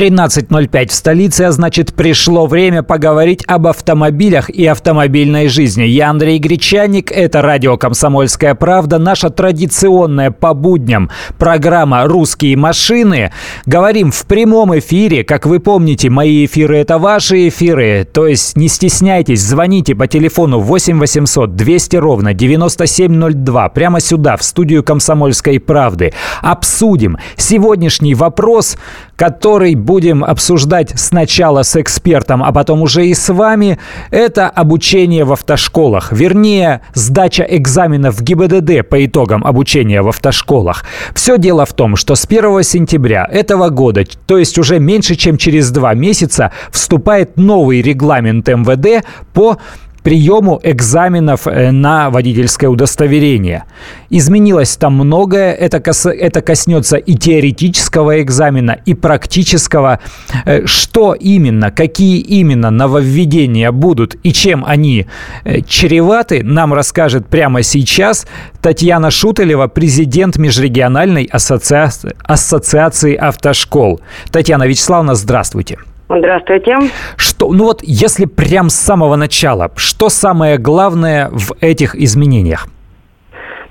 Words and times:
13.05 0.00 0.88
в 0.88 0.94
столице, 0.94 1.42
а 1.42 1.52
значит 1.52 1.92
пришло 1.92 2.46
время 2.46 2.82
поговорить 2.82 3.44
об 3.46 3.66
автомобилях 3.66 4.48
и 4.48 4.64
автомобильной 4.64 5.48
жизни. 5.48 5.82
Я 5.82 6.08
Андрей 6.08 6.38
Гречаник, 6.38 7.12
это 7.12 7.42
радио 7.42 7.76
«Комсомольская 7.76 8.54
правда», 8.54 8.96
наша 8.96 9.28
традиционная 9.28 10.30
по 10.30 10.54
будням 10.54 11.10
программа 11.38 12.04
«Русские 12.04 12.56
машины». 12.56 13.30
Говорим 13.66 14.10
в 14.10 14.24
прямом 14.24 14.78
эфире, 14.78 15.22
как 15.22 15.44
вы 15.44 15.60
помните, 15.60 16.08
мои 16.08 16.46
эфиры– 16.46 16.78
это 16.78 16.96
ваши 16.96 17.48
эфиры, 17.48 18.08
то 18.10 18.26
есть 18.26 18.56
не 18.56 18.68
стесняйтесь, 18.68 19.42
звоните 19.42 19.94
по 19.94 20.06
телефону 20.06 20.60
8 20.60 20.98
800 20.98 21.56
200 21.56 21.96
ровно 21.96 22.32
9702, 22.32 23.68
прямо 23.68 24.00
сюда, 24.00 24.38
в 24.38 24.44
студию 24.44 24.82
«Комсомольской 24.82 25.60
правды». 25.60 26.14
Обсудим 26.40 27.18
сегодняшний 27.36 28.14
вопрос, 28.14 28.78
который 29.16 29.74
будем 29.90 30.22
обсуждать 30.22 30.92
сначала 30.94 31.64
с 31.64 31.74
экспертом, 31.74 32.44
а 32.44 32.52
потом 32.52 32.80
уже 32.82 33.08
и 33.08 33.12
с 33.12 33.28
вами, 33.28 33.76
это 34.12 34.48
обучение 34.48 35.24
в 35.24 35.32
автошколах. 35.32 36.12
Вернее, 36.12 36.82
сдача 36.94 37.42
экзаменов 37.42 38.14
в 38.14 38.22
ГИБДД 38.22 38.88
по 38.88 39.04
итогам 39.04 39.44
обучения 39.44 40.00
в 40.00 40.06
автошколах. 40.06 40.84
Все 41.12 41.38
дело 41.38 41.66
в 41.66 41.72
том, 41.72 41.96
что 41.96 42.14
с 42.14 42.24
1 42.24 42.62
сентября 42.62 43.28
этого 43.28 43.68
года, 43.70 44.04
то 44.26 44.38
есть 44.38 44.58
уже 44.58 44.78
меньше, 44.78 45.16
чем 45.16 45.36
через 45.36 45.72
два 45.72 45.94
месяца, 45.94 46.52
вступает 46.70 47.36
новый 47.36 47.82
регламент 47.82 48.46
МВД 48.46 49.04
по 49.32 49.58
приему 50.02 50.60
экзаменов 50.62 51.46
э, 51.46 51.70
на 51.70 52.10
водительское 52.10 52.70
удостоверение. 52.70 53.64
Изменилось 54.08 54.76
там 54.76 54.94
многое. 54.94 55.52
Это, 55.52 55.80
кос, 55.80 56.06
это 56.06 56.40
коснется 56.40 56.96
и 56.96 57.14
теоретического 57.14 58.22
экзамена, 58.22 58.78
и 58.84 58.94
практического. 58.94 60.00
Э, 60.44 60.66
что 60.66 61.14
именно, 61.14 61.70
какие 61.70 62.18
именно 62.20 62.70
нововведения 62.70 63.72
будут 63.72 64.16
и 64.22 64.32
чем 64.32 64.64
они 64.66 65.06
э, 65.44 65.60
чреваты, 65.62 66.42
нам 66.42 66.72
расскажет 66.72 67.26
прямо 67.26 67.62
сейчас 67.62 68.26
Татьяна 68.62 69.10
Шутелева, 69.10 69.68
президент 69.68 70.36
Межрегиональной 70.36 71.24
ассоциации, 71.24 72.14
ассоциации 72.24 73.14
автошкол. 73.14 74.00
Татьяна 74.30 74.66
Вячеславовна, 74.66 75.14
здравствуйте. 75.14 75.78
Здравствуйте. 76.10 76.76
Что, 77.16 77.52
ну 77.52 77.64
вот, 77.64 77.82
если 77.82 78.24
прям 78.24 78.68
с 78.68 78.74
самого 78.74 79.14
начала, 79.14 79.70
что 79.76 80.08
самое 80.08 80.58
главное 80.58 81.28
в 81.30 81.52
этих 81.60 81.94
изменениях? 81.94 82.66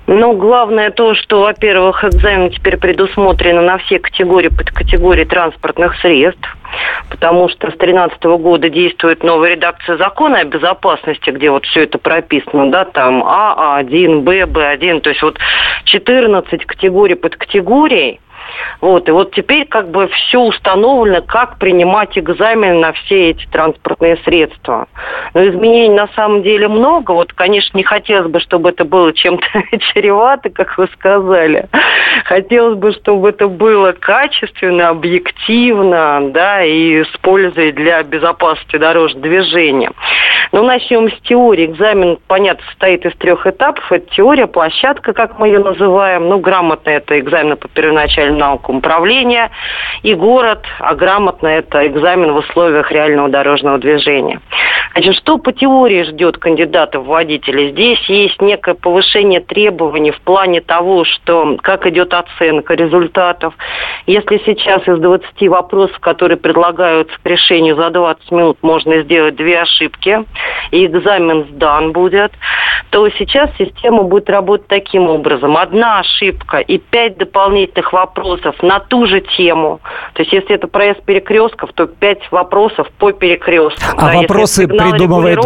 Ну, 0.06 0.32
главное 0.32 0.90
то, 0.90 1.14
что, 1.14 1.42
во-первых, 1.42 2.02
экзамен 2.02 2.50
теперь 2.50 2.78
предусмотрен 2.78 3.64
на 3.64 3.78
все 3.78 3.98
категории, 3.98 4.48
под 4.48 4.70
категории 4.70 5.24
транспортных 5.24 5.94
средств, 6.00 6.56
потому 7.10 7.48
что 7.50 7.68
с 7.68 7.76
2013 7.76 8.24
года 8.24 8.70
действует 8.70 9.22
новая 9.22 9.50
редакция 9.50 9.98
закона 9.98 10.38
о 10.38 10.44
безопасности, 10.44 11.30
где 11.30 11.50
вот 11.50 11.64
все 11.66 11.84
это 11.84 11.98
прописано, 11.98 12.72
да, 12.72 12.86
там 12.86 13.22
А, 13.24 13.80
А1, 13.80 14.22
Б, 14.22 14.46
Б1, 14.46 15.00
то 15.00 15.10
есть 15.10 15.22
вот 15.22 15.38
14 15.84 16.64
категорий 16.64 17.14
под 17.14 17.36
категорией, 17.36 18.18
вот, 18.80 19.08
и 19.08 19.12
вот 19.12 19.32
теперь 19.32 19.66
как 19.66 19.90
бы 19.90 20.08
все 20.08 20.40
установлено, 20.40 21.22
как 21.22 21.58
принимать 21.58 22.16
экзамен 22.18 22.80
на 22.80 22.92
все 22.92 23.30
эти 23.30 23.46
транспортные 23.46 24.16
средства. 24.24 24.86
Но 25.34 25.46
изменений 25.46 25.94
на 25.94 26.08
самом 26.08 26.42
деле 26.42 26.68
много. 26.68 27.12
Вот, 27.12 27.32
конечно, 27.32 27.76
не 27.76 27.84
хотелось 27.84 28.30
бы, 28.30 28.40
чтобы 28.40 28.70
это 28.70 28.84
было 28.84 29.12
чем-то 29.12 29.46
чревато, 29.92 30.50
как 30.50 30.76
вы 30.78 30.88
сказали. 30.94 31.68
Хотелось 32.24 32.78
бы, 32.78 32.92
чтобы 32.92 33.30
это 33.30 33.48
было 33.48 33.92
качественно, 33.92 34.88
объективно, 34.88 36.30
да, 36.32 36.62
и 36.64 37.04
с 37.04 37.16
пользой 37.22 37.72
для 37.72 38.02
безопасности 38.02 38.76
дорожного 38.76 39.22
движения. 39.22 39.90
Ну, 40.52 40.64
начнем 40.64 41.10
с 41.10 41.20
теории. 41.22 41.66
Экзамен, 41.66 42.18
понятно, 42.26 42.64
состоит 42.66 43.06
из 43.06 43.14
трех 43.16 43.46
этапов. 43.46 43.84
Это 43.92 44.06
теория, 44.14 44.46
площадка, 44.46 45.12
как 45.12 45.38
мы 45.38 45.48
ее 45.48 45.60
называем. 45.60 46.28
Ну, 46.28 46.38
грамотно 46.38 46.90
это 46.90 47.18
экзамен 47.18 47.56
по 47.56 47.68
первоначальным 47.68 48.38
наукам 48.40 48.78
управления. 48.78 49.50
И 50.02 50.14
город, 50.14 50.64
а 50.80 50.94
грамотно 50.94 51.46
это 51.46 51.86
экзамен 51.86 52.32
в 52.32 52.36
условиях 52.36 52.90
реального 52.90 53.28
дорожного 53.28 53.78
движения. 53.78 54.40
Значит, 54.92 55.14
что 55.16 55.38
по 55.38 55.52
теории 55.52 56.02
ждет 56.02 56.38
кандидата 56.38 56.98
в 56.98 57.06
водители? 57.06 57.70
Здесь 57.70 58.00
есть 58.08 58.40
некое 58.42 58.74
повышение 58.74 59.40
требований 59.40 60.10
в 60.10 60.20
плане 60.22 60.60
того, 60.60 61.04
что 61.04 61.56
как 61.62 61.86
идет 61.86 62.12
оценка 62.12 62.74
результатов. 62.74 63.54
Если 64.06 64.42
сейчас 64.44 64.86
из 64.88 64.98
20 64.98 65.48
вопросов, 65.48 65.98
которые 66.00 66.38
предлагаются 66.38 67.14
к 67.22 67.26
решению 67.26 67.76
за 67.76 67.90
20 67.90 68.30
минут, 68.32 68.58
можно 68.62 69.02
сделать 69.02 69.36
две 69.36 69.60
ошибки, 69.60 70.24
и 70.72 70.86
экзамен 70.86 71.46
сдан 71.52 71.92
будет, 71.92 72.32
то 72.90 73.08
сейчас 73.10 73.50
система 73.56 74.02
будет 74.02 74.28
работать 74.28 74.66
таким 74.66 75.08
образом. 75.08 75.56
Одна 75.56 76.00
ошибка 76.00 76.58
и 76.58 76.78
пять 76.78 77.16
дополнительных 77.18 77.92
вопросов 77.92 78.56
на 78.62 78.80
ту 78.80 79.06
же 79.06 79.22
тему. 79.36 79.80
То 80.14 80.22
есть 80.22 80.32
если 80.32 80.56
это 80.56 80.66
проезд 80.66 81.02
перекрестков, 81.04 81.70
то 81.72 81.86
пять 81.86 82.20
вопросов 82.32 82.88
по 82.98 83.12
перекресткам. 83.12 83.96
А 83.96 84.12
да, 84.12 84.18
вопросы 84.18 84.66
придумывает... 84.66 85.38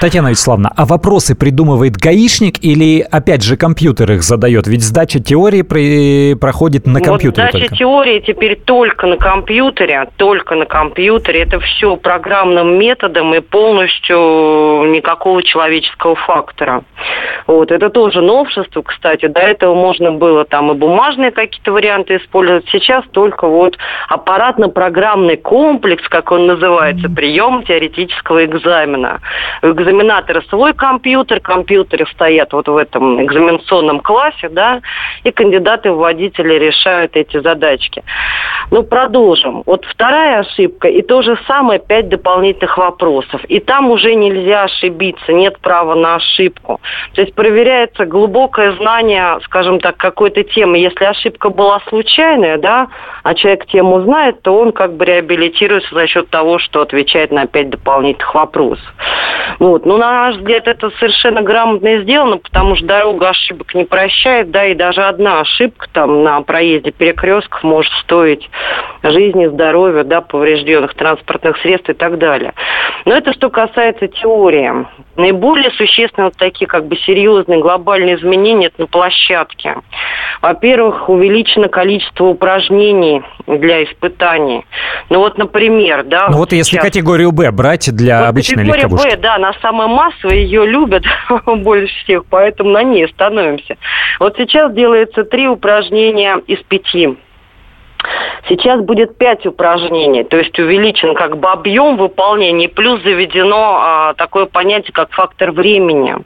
Татьяна 0.00 0.28
Вячеславовна, 0.28 0.70
а 0.76 0.84
вопросы 0.84 1.34
придумывает 1.34 1.96
гаишник 1.96 2.62
или 2.62 3.00
опять 3.00 3.42
же 3.42 3.56
компьютер 3.56 4.12
их 4.12 4.22
задает? 4.22 4.66
Ведь 4.66 4.82
сдача 4.82 5.20
теории 5.20 5.62
при... 5.62 6.34
проходит 6.34 6.86
на 6.86 7.00
компьютере 7.00 7.44
вот 7.46 7.52
сдача 7.52 7.68
только. 7.68 7.76
теории 7.76 8.20
теперь 8.20 8.60
только 8.60 9.06
на 9.06 9.16
компьютере, 9.16 10.08
только 10.16 10.56
на 10.56 10.66
компьютере. 10.66 11.42
Это 11.42 11.58
все 11.60 11.96
программным 11.96 12.78
методом 12.78 13.34
и 13.34 13.40
полностью 13.40 14.16
никакого 14.92 15.42
человеческого 15.42 16.14
фактора. 16.16 16.33
Вот. 17.46 17.70
Это 17.70 17.90
тоже 17.90 18.20
новшество, 18.20 18.82
кстати. 18.82 19.26
До 19.26 19.40
этого 19.40 19.74
можно 19.74 20.12
было 20.12 20.44
там 20.44 20.70
и 20.72 20.74
бумажные 20.74 21.30
какие-то 21.30 21.72
варианты 21.72 22.16
использовать. 22.16 22.68
Сейчас 22.70 23.04
только 23.12 23.46
вот 23.46 23.76
аппаратно-программный 24.08 25.36
комплекс, 25.36 26.06
как 26.08 26.32
он 26.32 26.46
называется, 26.46 27.08
прием 27.08 27.62
теоретического 27.62 28.44
экзамена. 28.44 29.20
У 29.62 29.68
экзаменатора 29.68 30.42
свой 30.48 30.72
компьютер, 30.74 31.40
компьютеры 31.40 32.06
стоят 32.12 32.52
вот 32.52 32.68
в 32.68 32.76
этом 32.76 33.22
экзаменационном 33.24 34.00
классе, 34.00 34.48
да, 34.48 34.80
и 35.22 35.30
кандидаты 35.30 35.92
в 35.92 35.98
водители 35.98 36.54
решают 36.54 37.16
эти 37.16 37.40
задачки. 37.40 38.02
Ну, 38.70 38.82
продолжим. 38.82 39.62
Вот 39.66 39.84
вторая 39.84 40.40
ошибка, 40.40 40.88
и 40.88 41.02
то 41.02 41.22
же 41.22 41.38
самое, 41.46 41.80
пять 41.80 42.08
дополнительных 42.08 42.78
вопросов. 42.78 43.44
И 43.46 43.60
там 43.60 43.90
уже 43.90 44.14
нельзя 44.14 44.64
ошибиться, 44.64 45.32
нет 45.32 45.58
права 45.60 45.94
на 45.94 46.16
ошибку. 46.16 46.23
То 47.14 47.20
есть 47.20 47.34
проверяется 47.34 48.06
глубокое 48.06 48.72
знание, 48.72 49.38
скажем 49.44 49.80
так, 49.80 49.96
какой-то 49.96 50.42
темы. 50.42 50.78
Если 50.78 51.04
ошибка 51.04 51.50
была 51.50 51.80
случайная, 51.88 52.58
да, 52.58 52.88
а 53.22 53.34
человек 53.34 53.66
тему 53.66 54.00
знает, 54.02 54.42
то 54.42 54.58
он 54.58 54.72
как 54.72 54.94
бы 54.94 55.04
реабилитируется 55.04 55.94
за 55.94 56.06
счет 56.06 56.30
того, 56.30 56.58
что 56.58 56.82
отвечает 56.82 57.30
на 57.30 57.46
пять 57.46 57.70
дополнительных 57.70 58.34
вопросов. 58.34 58.84
Вот. 59.58 59.86
Ну, 59.86 59.96
на 59.96 60.10
наш 60.10 60.36
взгляд, 60.36 60.66
это 60.66 60.90
совершенно 60.98 61.42
грамотно 61.42 61.98
сделано, 61.98 62.38
потому 62.38 62.76
что 62.76 62.86
дорога 62.86 63.30
ошибок 63.30 63.74
не 63.74 63.84
прощает, 63.84 64.50
да, 64.50 64.66
и 64.66 64.74
даже 64.74 65.02
одна 65.02 65.40
ошибка 65.40 65.86
там 65.92 66.22
на 66.22 66.40
проезде 66.42 66.90
перекрестков 66.90 67.62
может 67.62 67.92
стоить 68.02 68.48
жизни, 69.02 69.46
здоровья, 69.46 70.04
да, 70.04 70.20
поврежденных 70.20 70.94
транспортных 70.94 71.56
средств 71.58 71.90
и 71.90 71.94
так 71.94 72.18
далее. 72.18 72.52
Но 73.04 73.14
это 73.14 73.32
что 73.32 73.50
касается 73.50 74.08
теории. 74.08 74.86
Наиболее 75.16 75.70
существенные 76.14 76.26
вот 76.26 76.36
такие 76.36 76.66
как 76.66 76.86
бы 76.86 76.96
серьезные 76.96 77.60
глобальные 77.60 78.16
изменения 78.16 78.66
это 78.66 78.82
на 78.82 78.86
площадке. 78.86 79.76
Во-первых, 80.40 81.08
увеличено 81.08 81.68
количество 81.68 82.24
упражнений 82.24 83.22
для 83.46 83.84
испытаний. 83.84 84.64
Ну 85.10 85.18
вот, 85.18 85.38
например, 85.38 86.04
да. 86.04 86.28
Ну 86.30 86.38
вот 86.38 86.50
сейчас... 86.50 86.68
если 86.68 86.78
категорию 86.78 87.32
Б 87.32 87.50
брать 87.50 87.90
для 87.94 88.20
вот 88.20 88.28
обычной 88.28 88.56
категория 88.56 88.82
легковушки. 88.82 89.08
Б, 89.08 89.16
да, 89.16 89.34
она 89.36 89.52
самая 89.60 89.88
массовая, 89.88 90.36
ее 90.36 90.66
любят 90.66 91.04
больше 91.46 91.94
всех, 92.04 92.24
поэтому 92.26 92.70
на 92.70 92.82
ней 92.82 93.08
становимся. 93.08 93.76
Вот 94.20 94.36
сейчас 94.36 94.72
делается 94.72 95.24
три 95.24 95.48
упражнения 95.48 96.40
из 96.46 96.62
пяти. 96.64 97.16
Сейчас 98.48 98.80
будет 98.82 99.16
5 99.16 99.46
упражнений, 99.46 100.22
то 100.24 100.36
есть 100.36 100.58
увеличен 100.58 101.14
как 101.14 101.38
бы 101.38 101.48
объем 101.48 101.96
выполнения, 101.96 102.68
плюс 102.68 103.02
заведено 103.02 103.78
а, 103.80 104.14
такое 104.14 104.44
понятие, 104.46 104.92
как 104.92 105.10
фактор 105.12 105.50
времени. 105.50 106.16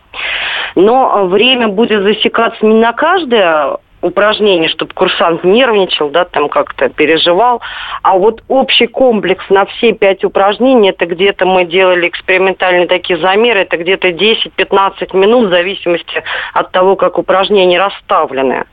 Но 0.75 1.27
время 1.27 1.69
будет 1.69 2.03
засекаться 2.03 2.65
не 2.67 2.75
на 2.75 2.93
каждое 2.93 3.79
упражнения, 4.03 4.69
чтобы 4.69 4.93
курсант 4.95 5.45
нервничал, 5.45 6.11
да, 6.11 6.25
там 6.25 6.49
как-то 6.49 6.89
переживал. 6.89 7.61
А 8.03 8.17
вот 8.17 8.43
общий 8.49 8.87
комплекс 8.87 9.45
на 9.51 9.67
все 9.67 9.93
пять 9.93 10.25
упражнений, 10.25 10.91
это 10.91 11.07
где-то 11.07 11.47
мы 11.47 11.65
делали 11.65 12.09
экспериментальные 12.09 12.87
такие 12.87 13.19
замеры, 13.19 13.61
это 13.61 13.77
где-то 13.77 14.09
10-15 14.09 15.17
минут 15.17 15.49
в 15.49 15.51
зависимости 15.51 16.23
от 16.55 16.71
того, 16.73 16.97
как 16.97 17.19
упражнения 17.19 17.79
расставлены. 17.79 18.65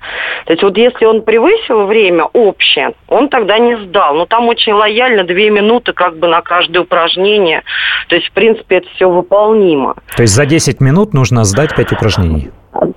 То 0.46 0.54
есть 0.54 0.64
вот 0.64 0.78
если 0.78 1.06
он 1.06 1.22
превысил 1.24 1.86
время 1.86 2.26
общее, 2.34 2.94
он 3.08 3.30
тогда 3.30 3.58
не 3.58 3.78
сдал. 3.78 4.16
Но 4.16 4.26
там 4.26 4.48
очень 4.48 4.74
лояльно 4.74 5.24
2 5.24 5.36
минуты 5.36 5.94
как 5.94 6.18
бы 6.18 6.28
на 6.28 6.42
каждое 6.42 6.80
упражнение. 6.80 7.64
То 8.08 8.16
есть, 8.16 8.28
в 8.28 8.32
принципе, 8.32 8.78
это 8.78 8.88
все 8.96 9.10
выполнимо. 9.10 9.96
То 10.16 10.22
есть 10.24 10.34
за 10.34 10.46
10 10.46 10.82
минут 10.82 11.14
нужно 11.14 11.44
сдать 11.44 11.76
5 11.76 11.94
упражнений? 11.94 12.52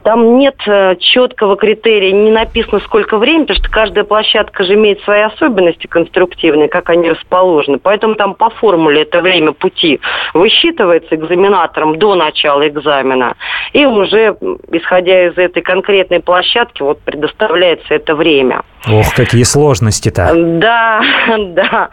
Там 0.08 0.38
нет 0.38 0.56
э, 0.66 0.96
четкого 1.00 1.58
критерия, 1.58 2.12
не 2.12 2.30
написано 2.30 2.80
сколько 2.80 3.18
времени, 3.18 3.42
потому 3.42 3.58
что 3.58 3.70
каждая 3.70 4.04
площадка 4.04 4.64
же 4.64 4.72
имеет 4.72 5.02
свои 5.02 5.20
особенности 5.20 5.86
конструктивные, 5.86 6.70
как 6.70 6.88
они 6.88 7.10
расположены. 7.10 7.78
Поэтому 7.78 8.14
там 8.14 8.32
по 8.32 8.48
формуле 8.48 9.02
это 9.02 9.20
время 9.20 9.52
пути 9.52 10.00
высчитывается 10.32 11.14
экзаменатором 11.14 11.98
до 11.98 12.14
начала 12.14 12.66
экзамена. 12.66 13.34
И 13.74 13.84
уже, 13.84 14.34
исходя 14.72 15.26
из 15.26 15.36
этой 15.36 15.60
конкретной 15.60 16.20
площадки, 16.20 16.80
вот 16.80 17.02
предоставляется 17.02 17.92
это 17.92 18.14
время. 18.14 18.62
Ох, 18.86 19.14
какие 19.14 19.42
сложности-то. 19.42 20.32
Да, 20.34 21.02
да. 21.48 21.90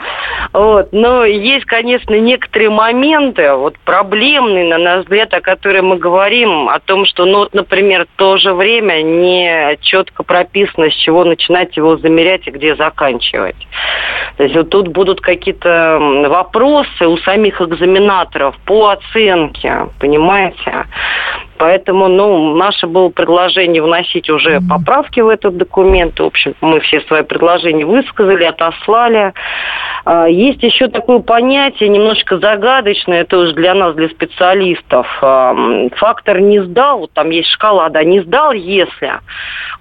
Вот. 0.54 0.90
Но 0.94 1.26
есть, 1.26 1.66
конечно, 1.66 2.14
некоторые 2.14 2.70
моменты, 2.70 3.54
вот 3.56 3.78
проблемные, 3.80 4.70
на 4.70 4.78
наш 4.78 5.04
взгляд, 5.04 5.34
о 5.34 5.42
которых 5.42 5.84
мы 5.84 5.98
говорим, 5.98 6.70
о 6.70 6.80
том, 6.80 7.06
что, 7.06 7.26
ну, 7.26 7.40
вот, 7.40 7.54
например, 7.54 8.05
в 8.13 8.18
то 8.18 8.38
же 8.38 8.54
время 8.54 9.02
не 9.02 9.78
четко 9.81 10.24
прописано, 10.24 10.90
с 10.90 10.94
чего 10.94 11.24
начинать 11.24 11.75
его 11.78 11.98
замерять 11.98 12.48
и 12.48 12.52
где 12.52 12.75
заканчивать. 12.75 13.56
То 14.38 14.44
есть 14.44 14.56
вот 14.56 14.69
тут 14.69 14.88
будут 14.90 15.22
какие-то 15.22 15.98
вопросы 16.30 17.07
у 17.07 17.18
самих 17.18 17.62
экзаменаторов 17.62 18.56
по 18.66 18.90
оценке, 18.90 19.88
понимаете? 20.00 20.86
Поэтому, 21.57 22.07
ну, 22.07 22.56
наше 22.56 22.88
было 22.88 23.10
предложение 23.10 23.81
вносить 23.81 24.30
уже 24.30 24.60
поправки 24.69 25.22
в 25.22 25.30
этот 25.30 25.57
документ. 25.57 26.19
В 26.19 26.25
общем, 26.25 26.54
мы 26.62 26.80
все 26.81 27.02
свои 27.02 27.24
предложения 27.24 27.86
высказали, 27.86 28.44
отослали. 28.44 29.34
А, 30.06 30.28
есть 30.28 30.62
еще 30.62 30.88
такое 30.88 31.19
понятие, 31.19 31.90
немножко 31.90 32.38
загадочное, 32.38 33.25
тоже 33.25 33.54
для 33.54 33.74
нас, 33.74 33.96
для 33.96 34.10
специалистов. 34.10 35.07
А, 35.22 35.56
фактор 35.96 36.42
не 36.42 36.62
сдал, 36.62 37.00
вот 37.00 37.13
там 37.13 37.30
есть 37.30 37.50
шкала, 37.50 37.90
да, 37.90 38.04
не 38.04 38.22
сдал, 38.22 38.51
если. 38.51 39.13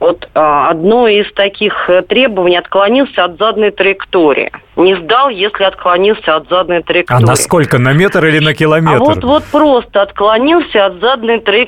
Вот 0.01 0.29
а, 0.35 0.71
одно 0.71 1.09
из 1.09 1.31
таких 1.35 1.89
э, 1.89 2.03
требований 2.03 2.57
отклонился 2.57 3.25
от 3.25 3.39
заданной 3.39 3.71
траектории. 3.71 4.51
Не 4.77 4.97
сдал, 4.97 5.29
если 5.29 5.65
отклонился 5.65 6.37
от 6.37 6.49
заданной 6.49 6.83
траектории. 6.83 7.23
А 7.23 7.27
на 7.27 7.37
сколько? 7.37 7.79
На 7.79 7.93
метр 7.93 8.25
или 8.27 8.39
на 8.39 8.55
километр? 8.55 8.97
А 8.97 8.99
вот, 8.99 9.25
вот 9.25 9.45
просто 9.45 10.03
отклонился 10.03 10.87
от 10.87 11.01
заданной 11.01 11.41
траектории. 11.41 11.64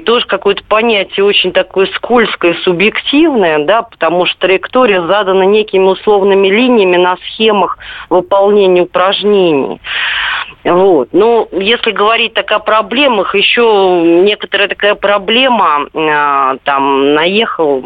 Тоже 0.00 0.26
какое-то 0.26 0.62
понятие 0.64 1.24
очень 1.24 1.52
такое 1.52 1.86
скользкое, 1.94 2.54
субъективное, 2.64 3.64
да, 3.64 3.82
потому 3.82 4.26
что 4.26 4.38
траектория 4.40 5.06
задана 5.06 5.42
некими 5.42 5.84
условными 5.84 6.48
линиями 6.48 6.96
на 6.96 7.16
схемах 7.16 7.78
выполнения 8.10 8.82
упражнений. 8.82 9.80
Вот. 10.64 11.08
Ну, 11.12 11.48
если 11.52 11.92
говорить 11.92 12.34
так 12.34 12.50
о 12.52 12.58
проблемах, 12.58 13.34
еще 13.34 13.62
некоторая 14.24 14.68
такая 14.68 14.94
проблема, 14.94 15.86
э, 15.92 16.58
там, 16.64 17.14
наехал, 17.14 17.82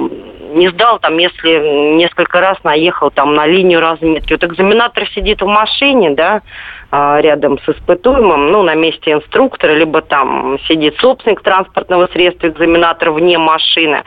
не 0.55 0.69
сдал, 0.71 0.99
там, 0.99 1.19
если 1.19 1.97
несколько 1.97 2.41
раз 2.41 2.57
наехал 2.65 3.11
там 3.11 3.35
на 3.35 3.47
линию 3.47 3.81
разметки. 3.81 4.33
Вот 4.33 4.45
экзаменатор 4.45 5.07
сидит 5.15 5.43
в 5.43 5.47
машине, 5.47 6.11
да, 6.11 6.37
а, 6.37 6.43
рядом 6.93 7.59
с 7.59 7.69
испытуемым, 7.71 8.53
ну, 8.53 8.63
на 8.63 8.75
месте 8.75 9.13
инструктора, 9.13 9.73
либо 9.73 10.03
там 10.03 10.59
сидит 10.69 10.95
собственник 10.99 11.41
транспортного 11.41 12.07
средства, 12.13 12.49
экзаменатор 12.49 13.13
вне 13.13 13.39
машины. 13.39 14.03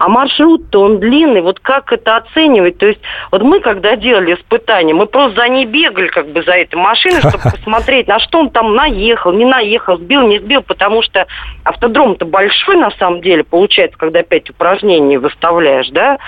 А 0.00 0.08
маршрут-то 0.08 0.80
он 0.80 0.98
длинный, 0.98 1.42
вот 1.42 1.60
как 1.60 1.92
это 1.92 2.16
оценивать? 2.16 2.78
То 2.78 2.86
есть 2.86 3.00
вот 3.30 3.42
мы, 3.42 3.60
когда 3.60 3.94
делали 3.94 4.34
испытания, 4.34 4.92
мы 4.94 5.06
просто 5.06 5.42
за 5.42 5.48
ней 5.48 5.64
бегали, 5.64 6.08
как 6.08 6.26
бы, 6.28 6.42
за 6.42 6.52
этой 6.52 6.74
машиной, 6.74 7.20
чтобы 7.20 7.38
посмотреть, 7.52 8.08
на 8.08 8.18
что 8.18 8.40
он 8.40 8.50
там 8.50 8.74
наехал, 8.74 9.32
не 9.32 9.44
наехал, 9.44 9.96
сбил, 9.98 10.26
не 10.26 10.40
сбил, 10.40 10.62
потому 10.62 11.02
что 11.02 11.26
автодром-то 11.62 12.24
большой, 12.24 12.76
на 12.76 12.90
самом 12.98 13.20
деле, 13.20 13.44
получается, 13.44 13.96
когда 13.96 14.24
пять 14.24 14.50
упражнений 14.50 15.18
выставляешь, 15.18 15.88
да? 15.90 16.18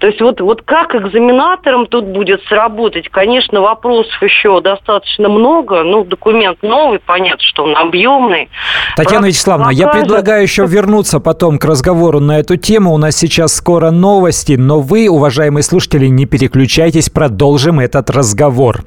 То 0.00 0.08
есть 0.08 0.20
вот, 0.20 0.40
вот 0.40 0.62
как 0.62 0.96
экзаменаторам 0.96 1.86
тут 1.86 2.06
будет 2.06 2.42
сработать? 2.48 3.08
Конечно, 3.08 3.60
вопросов 3.60 4.20
еще 4.20 4.60
достаточно 4.60 5.28
много, 5.28 5.43
много. 5.44 5.82
Ну, 5.82 6.04
документ 6.04 6.58
новый, 6.62 6.98
понятно, 6.98 7.40
что 7.40 7.64
он 7.64 7.76
объемный. 7.76 8.48
Татьяна 8.96 9.22
Про... 9.22 9.28
Вячеславовна, 9.28 9.64
покажет... 9.66 9.80
я 9.80 10.00
предлагаю 10.00 10.42
еще 10.42 10.66
вернуться 10.66 11.20
потом 11.20 11.58
к 11.58 11.64
разговору 11.64 12.20
на 12.20 12.38
эту 12.38 12.56
тему. 12.56 12.94
У 12.94 12.98
нас 12.98 13.16
сейчас 13.16 13.54
скоро 13.54 13.90
новости, 13.90 14.52
но 14.52 14.80
вы, 14.80 15.08
уважаемые 15.08 15.62
слушатели, 15.62 16.06
не 16.06 16.26
переключайтесь, 16.26 17.10
продолжим 17.10 17.80
этот 17.80 18.10
разговор. 18.10 18.84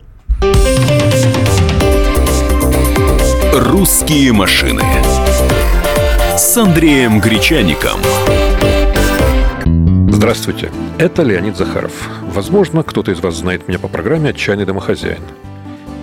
«Русские 3.53 4.33
машины» 4.33 4.83
с 6.36 6.57
Андреем 6.57 7.19
Гречаником. 7.19 8.00
Здравствуйте, 10.10 10.71
это 10.98 11.24
Леонид 11.24 11.57
Захаров. 11.57 11.92
Возможно, 12.33 12.83
кто-то 12.83 13.12
из 13.12 13.19
вас 13.19 13.36
знает 13.36 13.68
меня 13.68 13.80
по 13.80 13.88
программе 13.88 14.30
«Отчаянный 14.30 14.65
домохозяин». 14.65 15.21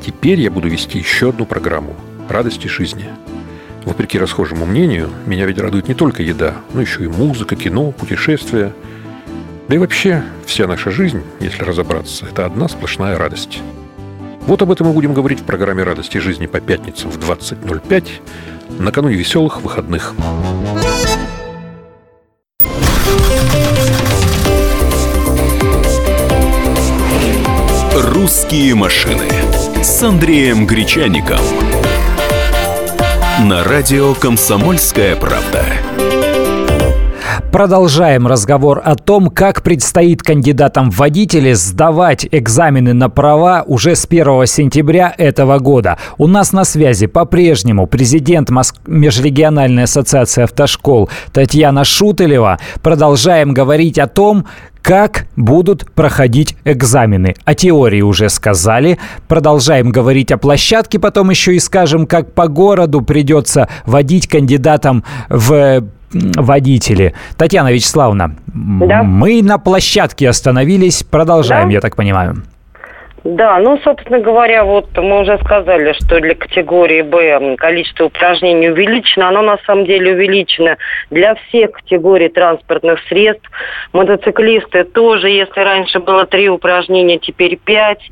Теперь 0.04 0.38
я 0.38 0.50
буду 0.50 0.68
вести 0.68 0.98
еще 0.98 1.30
одну 1.30 1.46
программу 1.46 1.96
«Радости 2.28 2.66
жизни». 2.66 3.06
Вопреки 3.86 4.18
расхожему 4.18 4.66
мнению, 4.66 5.08
меня 5.24 5.46
ведь 5.46 5.58
радует 5.58 5.88
не 5.88 5.94
только 5.94 6.22
еда, 6.22 6.56
но 6.74 6.82
еще 6.82 7.04
и 7.04 7.08
музыка, 7.08 7.56
кино, 7.56 7.90
путешествия. 7.90 8.74
Да 9.66 9.76
и 9.76 9.78
вообще, 9.78 10.22
вся 10.44 10.66
наша 10.66 10.90
жизнь, 10.90 11.22
если 11.40 11.62
разобраться, 11.62 12.26
это 12.26 12.44
одна 12.44 12.68
сплошная 12.68 13.16
радость. 13.16 13.62
Вот 14.46 14.60
об 14.60 14.72
этом 14.72 14.88
мы 14.88 14.92
будем 14.92 15.14
говорить 15.14 15.40
в 15.40 15.44
программе 15.44 15.82
«Радости 15.82 16.18
жизни» 16.18 16.46
по 16.46 16.60
пятницам 16.60 17.10
в 17.10 17.18
20.05 17.18 18.04
накануне 18.78 19.14
веселых 19.14 19.62
выходных. 19.62 20.14
«Русские 27.94 28.74
машины» 28.74 29.43
с 29.84 30.02
Андреем 30.02 30.66
Гречаником. 30.66 31.40
На 33.42 33.62
радио 33.64 34.14
«Комсомольская 34.14 35.14
правда». 35.14 35.62
Продолжаем 37.52 38.26
разговор 38.26 38.80
о 38.82 38.96
том, 38.96 39.28
как 39.28 39.62
предстоит 39.62 40.22
кандидатам 40.22 40.90
в 40.90 40.96
водители 40.96 41.52
сдавать 41.52 42.26
экзамены 42.32 42.94
на 42.94 43.10
права 43.10 43.62
уже 43.66 43.94
с 43.94 44.06
1 44.06 44.46
сентября 44.46 45.14
этого 45.18 45.58
года. 45.58 45.98
У 46.16 46.26
нас 46.26 46.52
на 46.52 46.64
связи 46.64 47.06
по-прежнему 47.06 47.86
президент 47.86 48.48
Моск... 48.48 48.76
Межрегиональной 48.86 49.84
ассоциации 49.84 50.44
автошкол 50.44 51.10
Татьяна 51.32 51.84
Шутелева. 51.84 52.58
Продолжаем 52.82 53.52
говорить 53.52 53.98
о 53.98 54.06
том, 54.06 54.46
как 54.84 55.26
будут 55.34 55.90
проходить 55.92 56.56
экзамены. 56.66 57.34
О 57.46 57.54
теории 57.54 58.02
уже 58.02 58.28
сказали. 58.28 58.98
Продолжаем 59.26 59.90
говорить 59.90 60.30
о 60.30 60.36
площадке, 60.36 60.98
потом 60.98 61.30
еще 61.30 61.56
и 61.56 61.58
скажем, 61.58 62.06
как 62.06 62.34
по 62.34 62.48
городу 62.48 63.00
придется 63.00 63.68
водить 63.86 64.28
кандидатам 64.28 65.02
в 65.30 65.84
водители. 66.12 67.14
Татьяна 67.38 67.72
Вячеславовна, 67.72 68.36
да? 68.46 69.02
мы 69.02 69.42
на 69.42 69.56
площадке 69.56 70.28
остановились, 70.28 71.02
продолжаем, 71.02 71.68
да? 71.68 71.74
я 71.74 71.80
так 71.80 71.96
понимаю. 71.96 72.44
Да, 73.24 73.58
ну, 73.58 73.80
собственно 73.82 74.18
говоря, 74.18 74.64
вот 74.64 74.86
мы 74.98 75.22
уже 75.22 75.38
сказали, 75.38 75.94
что 75.94 76.20
для 76.20 76.34
категории 76.34 77.00
Б 77.00 77.56
количество 77.56 78.04
упражнений 78.04 78.68
увеличено. 78.68 79.28
Оно 79.28 79.40
на 79.40 79.56
самом 79.66 79.86
деле 79.86 80.12
увеличено 80.12 80.76
для 81.10 81.34
всех 81.34 81.72
категорий 81.72 82.28
транспортных 82.28 83.00
средств. 83.08 83.48
Мотоциклисты 83.94 84.84
тоже, 84.84 85.30
если 85.30 85.58
раньше 85.58 86.00
было 86.00 86.26
три 86.26 86.50
упражнения, 86.50 87.18
теперь 87.18 87.56
пять. 87.56 88.02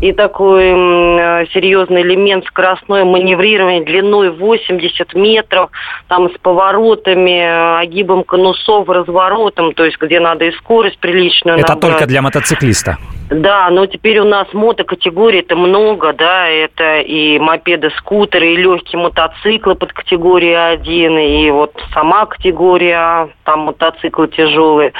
И 0.00 0.12
такой 0.12 0.64
э, 0.64 1.46
серьезный 1.54 2.02
элемент 2.02 2.44
скоростное 2.46 3.04
маневрирование 3.04 3.84
длиной 3.84 4.30
80 4.30 5.14
метров, 5.14 5.70
там 6.08 6.28
с 6.28 6.38
поворотами, 6.38 7.38
э, 7.38 7.78
огибом 7.82 8.24
конусов, 8.24 8.88
разворотом, 8.88 9.74
то 9.74 9.84
есть 9.84 9.98
где 10.00 10.18
надо 10.18 10.46
и 10.46 10.50
скорость 10.56 10.98
приличную 10.98 11.58
Это 11.58 11.74
набрать. 11.74 11.92
только 11.92 12.06
для 12.08 12.20
мотоциклиста? 12.20 12.98
Да, 13.28 13.68
но 13.70 13.86
теперь 13.86 14.20
у 14.20 14.24
нас 14.24 14.46
мотокатегорий 14.52 15.40
это 15.40 15.56
много, 15.56 16.12
да, 16.12 16.46
это 16.46 17.00
и 17.00 17.40
мопеды, 17.40 17.90
скутеры, 17.98 18.52
и 18.52 18.56
легкие 18.56 19.02
мотоциклы 19.02 19.74
под 19.74 19.92
категорией 19.92 20.54
1, 20.54 21.18
и 21.18 21.50
вот 21.50 21.72
сама 21.92 22.26
категория, 22.26 23.28
там 23.42 23.60
мотоциклы 23.60 24.28
тяжелые. 24.28 24.92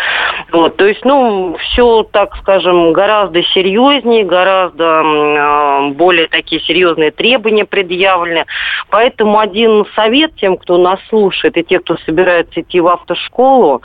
Вот, 0.50 0.76
то 0.76 0.86
есть, 0.86 1.04
ну, 1.04 1.56
все, 1.60 2.02
так 2.02 2.36
скажем, 2.38 2.92
гораздо 2.92 3.44
серьезнее, 3.44 4.24
гораздо 4.24 5.02
э, 5.04 5.90
более 5.90 6.26
такие 6.26 6.60
серьезные 6.62 7.12
требования 7.12 7.64
предъявлены. 7.64 8.44
Поэтому 8.90 9.38
один 9.38 9.86
совет 9.94 10.34
тем, 10.34 10.56
кто 10.56 10.78
нас 10.78 10.98
слушает, 11.10 11.56
и 11.56 11.62
те, 11.62 11.78
кто 11.78 11.96
собирается 11.98 12.60
идти 12.60 12.80
в 12.80 12.88
автошколу, 12.88 13.82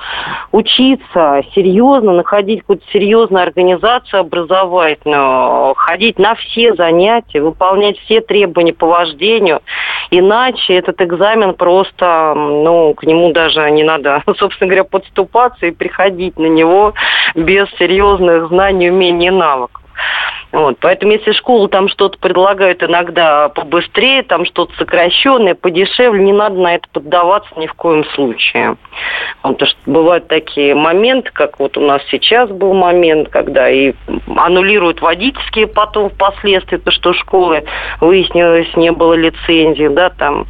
учиться 0.52 1.44
серьезно, 1.54 2.14
находить 2.14 2.62
какую-то 2.62 2.86
серьезную 2.92 3.44
организацию, 3.44 4.22
образовательную, 4.32 5.74
ходить 5.76 6.18
на 6.18 6.36
все 6.36 6.74
занятия, 6.76 7.42
выполнять 7.42 7.98
все 8.00 8.22
требования 8.22 8.74
по 8.74 8.88
вождению. 8.88 9.62
Иначе 10.10 10.76
этот 10.76 11.02
экзамен 11.02 11.54
просто, 11.54 12.34
ну, 12.36 12.94
к 12.94 13.04
нему 13.04 13.32
даже 13.32 13.70
не 13.72 13.84
надо, 13.84 14.24
собственно 14.38 14.70
говоря, 14.70 14.84
подступаться 14.84 15.66
и 15.66 15.72
приходить 15.72 16.40
на 16.40 16.48
него 16.48 16.94
без 17.36 17.70
серьезных 17.78 18.48
знаний, 18.48 18.90
умений 18.90 19.28
и 19.28 19.32
навыков. 19.32 19.81
Вот, 20.52 20.78
поэтому 20.82 21.14
если 21.14 21.32
школу 21.32 21.70
там 21.70 21.88
что-то 21.88 22.18
предлагают 22.18 22.84
иногда 22.84 23.50
побыстрее, 23.50 24.24
там 24.24 24.46
что-то 24.46 24.74
сокращенное, 24.78 25.56
подешевле, 25.56 26.24
не 26.24 26.34
надо 26.34 26.56
на 26.56 26.76
это 26.76 26.88
поддаваться 26.92 27.50
ни 27.58 27.68
в 27.68 27.74
коем 27.74 28.04
случае. 28.14 28.76
Потому 29.42 29.70
что 29.70 29.80
бывают 29.86 30.28
такие 30.28 30.76
моменты, 30.76 31.30
как 31.32 31.60
вот 31.60 31.78
у 31.78 31.82
нас 31.82 32.02
сейчас 32.12 32.50
был 32.50 32.74
момент, 32.74 33.30
когда 33.30 33.70
и 33.70 33.94
аннулируют 34.36 35.02
водительские 35.02 35.68
потом 35.68 36.10
впоследствии, 36.10 36.78
то 36.78 36.92
что 36.92 37.14
школы 37.14 37.64
выяснилось 38.02 38.76
не 38.76 38.92
было 38.92 39.14
лицензии, 39.14 39.88
да, 39.88 40.10
там 40.10 40.48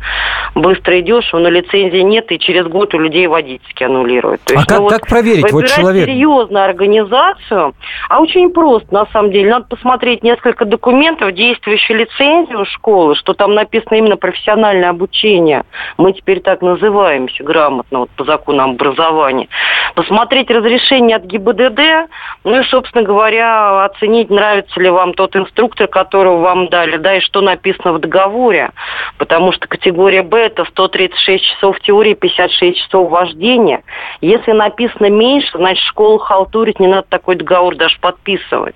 быстро 0.56 1.00
идешь, 1.00 1.30
но 1.32 1.50
лицензии 1.50 2.02
нет, 2.02 2.32
и 2.32 2.40
через 2.40 2.66
год 2.66 2.94
у 2.96 3.00
людей 3.00 3.28
водительские 3.28 3.88
аннулируют. 3.88 4.42
То 4.42 4.56
а 4.56 4.58
есть, 4.60 4.72
а 4.72 4.74
ну, 4.74 4.78
как, 4.78 4.82
вот, 4.82 4.92
как 4.94 5.08
проверить? 5.08 5.52
Вот 5.52 5.68
человек... 5.68 6.06
серьезную 6.06 6.66
организацию, 6.66 7.74
а 8.10 8.20
очень 8.20 8.52
просто, 8.52 8.94
на 8.94 9.06
самом 9.08 9.31
деле, 9.31 9.31
надо 9.40 9.66
посмотреть 9.66 10.24
несколько 10.24 10.66
документов, 10.66 11.34
действующую 11.34 12.00
лицензию 12.00 12.66
школы, 12.66 13.16
что 13.16 13.34
там 13.34 13.54
написано 13.54 13.96
именно 13.96 14.18
профессиональное 14.18 14.90
обучение. 14.90 15.64
Мы 15.98 16.14
теперь 16.14 16.42
так 16.42 16.62
называемся 16.62 17.44
грамотно 17.44 18.00
вот, 18.00 18.10
по 18.12 18.24
закону 18.24 18.64
образования. 18.64 19.48
Посмотреть 19.96 20.50
разрешение 20.50 21.18
от 21.18 21.24
ГИБДД, 21.24 22.10
ну 22.44 22.60
и, 22.60 22.64
собственно 22.66 23.04
говоря, 23.04 23.86
оценить, 23.86 24.30
нравится 24.30 24.80
ли 24.80 24.90
вам 24.90 25.14
тот 25.14 25.36
инструктор, 25.36 25.88
которого 25.88 26.38
вам 26.38 26.68
дали, 26.68 26.98
да, 26.98 27.18
и 27.18 27.20
что 27.20 27.42
написано 27.42 27.94
в 27.94 28.00
договоре. 28.00 28.72
Потому 29.18 29.52
что 29.52 29.68
категория 29.68 30.24
Б– 30.24 30.38
это 30.46 30.66
136 30.66 31.44
часов 31.44 31.80
теории, 31.82 32.14
56 32.14 32.78
часов 32.78 33.10
вождения. 33.10 33.84
Если 34.22 34.52
написано 34.52 35.10
меньше, 35.10 35.58
значит, 35.58 35.84
школу 35.86 36.18
халтурить, 36.18 36.80
не 36.80 36.88
надо 36.88 37.08
такой 37.10 37.36
договор 37.36 37.76
даже 37.76 37.98
подписывать. 38.00 38.76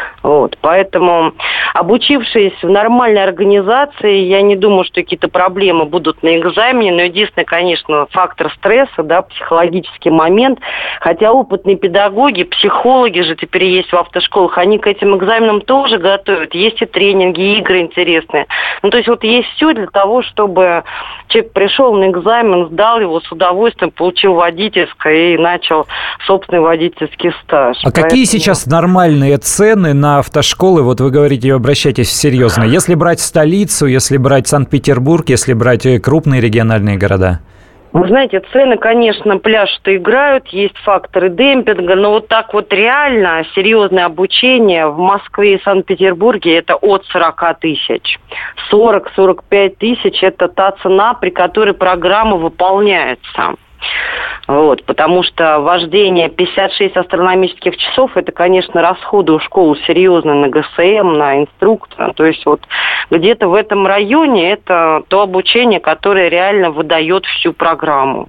Вот, 0.23 0.55
поэтому, 0.61 1.33
обучившись 1.73 2.53
в 2.61 2.69
нормальной 2.69 3.23
организации, 3.23 4.17
я 4.25 4.41
не 4.43 4.55
думаю, 4.55 4.83
что 4.83 5.01
какие-то 5.01 5.29
проблемы 5.29 5.85
будут 5.85 6.21
на 6.21 6.37
экзамене, 6.37 6.91
но 6.91 7.01
единственное, 7.01 7.45
конечно, 7.45 8.05
фактор 8.11 8.51
стресса, 8.57 9.01
да, 9.03 9.23
психологический 9.23 10.11
момент, 10.11 10.59
хотя 10.99 11.31
опытные 11.31 11.75
педагоги, 11.75 12.43
психологи 12.43 13.21
же 13.21 13.35
теперь 13.35 13.63
есть 13.63 13.91
в 13.91 13.97
автошколах, 13.97 14.59
они 14.59 14.77
к 14.77 14.85
этим 14.85 15.17
экзаменам 15.17 15.61
тоже 15.61 15.97
готовят, 15.97 16.53
есть 16.53 16.81
и 16.81 16.85
тренинги, 16.85 17.41
и 17.41 17.59
игры 17.59 17.79
интересные. 17.79 18.45
Ну, 18.83 18.91
то 18.91 18.97
есть 18.97 19.09
вот 19.09 19.23
есть 19.23 19.47
все 19.55 19.73
для 19.73 19.87
того, 19.87 20.21
чтобы 20.21 20.83
человек 21.29 21.53
пришел 21.53 21.93
на 21.95 22.11
экзамен, 22.11 22.67
сдал 22.67 22.99
его 22.99 23.19
с 23.21 23.31
удовольствием, 23.31 23.89
получил 23.91 24.35
водительское 24.35 25.33
и 25.33 25.37
начал 25.37 25.87
собственный 26.27 26.61
водительский 26.61 27.31
стаж. 27.43 27.77
А 27.79 27.85
Поэтому... 27.85 28.03
какие 28.03 28.25
сейчас 28.25 28.67
нормальные 28.67 29.37
цены 29.37 29.93
на 29.93 30.10
автошколы, 30.19 30.81
вот 30.81 31.01
вы 31.01 31.11
говорите, 31.11 31.53
обращайтесь 31.53 32.11
серьезно. 32.11 32.63
Если 32.63 32.95
брать 32.95 33.19
столицу, 33.19 33.85
если 33.85 34.17
брать 34.17 34.47
Санкт-Петербург, 34.47 35.29
если 35.29 35.53
брать 35.53 35.85
э, 35.85 35.99
крупные 35.99 36.41
региональные 36.41 36.97
города? 36.97 37.39
Вы 37.93 38.07
знаете, 38.07 38.41
цены, 38.53 38.77
конечно, 38.77 39.37
пляж-то 39.37 39.93
играют, 39.95 40.47
есть 40.47 40.77
факторы 40.77 41.29
демпинга, 41.29 41.95
но 41.95 42.11
вот 42.11 42.29
так 42.29 42.53
вот 42.53 42.71
реально 42.71 43.43
серьезное 43.53 44.05
обучение 44.05 44.87
в 44.87 44.97
Москве 44.97 45.55
и 45.55 45.61
Санкт-Петербурге 45.61 46.57
это 46.57 46.75
от 46.75 47.05
40 47.07 47.59
тысяч. 47.59 48.17
40-45 48.71 49.75
тысяч– 49.77 50.19
это 50.23 50.47
та 50.47 50.71
цена, 50.81 51.13
при 51.15 51.31
которой 51.31 51.73
программа 51.73 52.37
выполняется. 52.37 53.55
Вот, 54.47 54.83
потому 54.85 55.23
что 55.23 55.59
вождение 55.59 56.29
56 56.29 56.97
астрономических 56.97 57.77
часов, 57.77 58.11
это, 58.15 58.31
конечно, 58.31 58.81
расходы 58.81 59.31
у 59.33 59.39
школы 59.39 59.77
серьезные 59.87 60.35
на 60.35 60.49
ГСМ, 60.49 61.13
на 61.13 61.39
инструктора. 61.39 62.13
То 62.13 62.25
есть 62.25 62.45
вот 62.45 62.61
где-то 63.09 63.47
в 63.47 63.53
этом 63.53 63.87
районе 63.87 64.51
это 64.51 65.03
то 65.07 65.21
обучение, 65.21 65.79
которое 65.79 66.29
реально 66.29 66.71
выдает 66.71 67.25
всю 67.25 67.53
программу. 67.53 68.27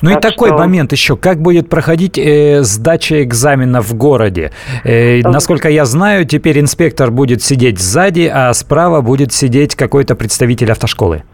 Ну 0.00 0.10
так 0.10 0.18
и 0.18 0.22
такой 0.30 0.48
что... 0.50 0.58
момент 0.58 0.92
еще, 0.92 1.16
как 1.16 1.40
будет 1.40 1.68
проходить 1.68 2.18
э, 2.18 2.62
сдача 2.62 3.22
экзамена 3.24 3.82
в 3.82 3.94
городе? 3.94 4.52
Э, 4.84 5.20
насколько 5.22 5.68
я 5.68 5.84
знаю, 5.84 6.24
теперь 6.24 6.60
инспектор 6.60 7.10
будет 7.10 7.42
сидеть 7.42 7.80
сзади, 7.80 8.30
а 8.32 8.52
справа 8.54 9.00
будет 9.00 9.32
сидеть 9.32 9.74
какой-то 9.74 10.14
представитель 10.14 10.70
автошколы. 10.70 11.24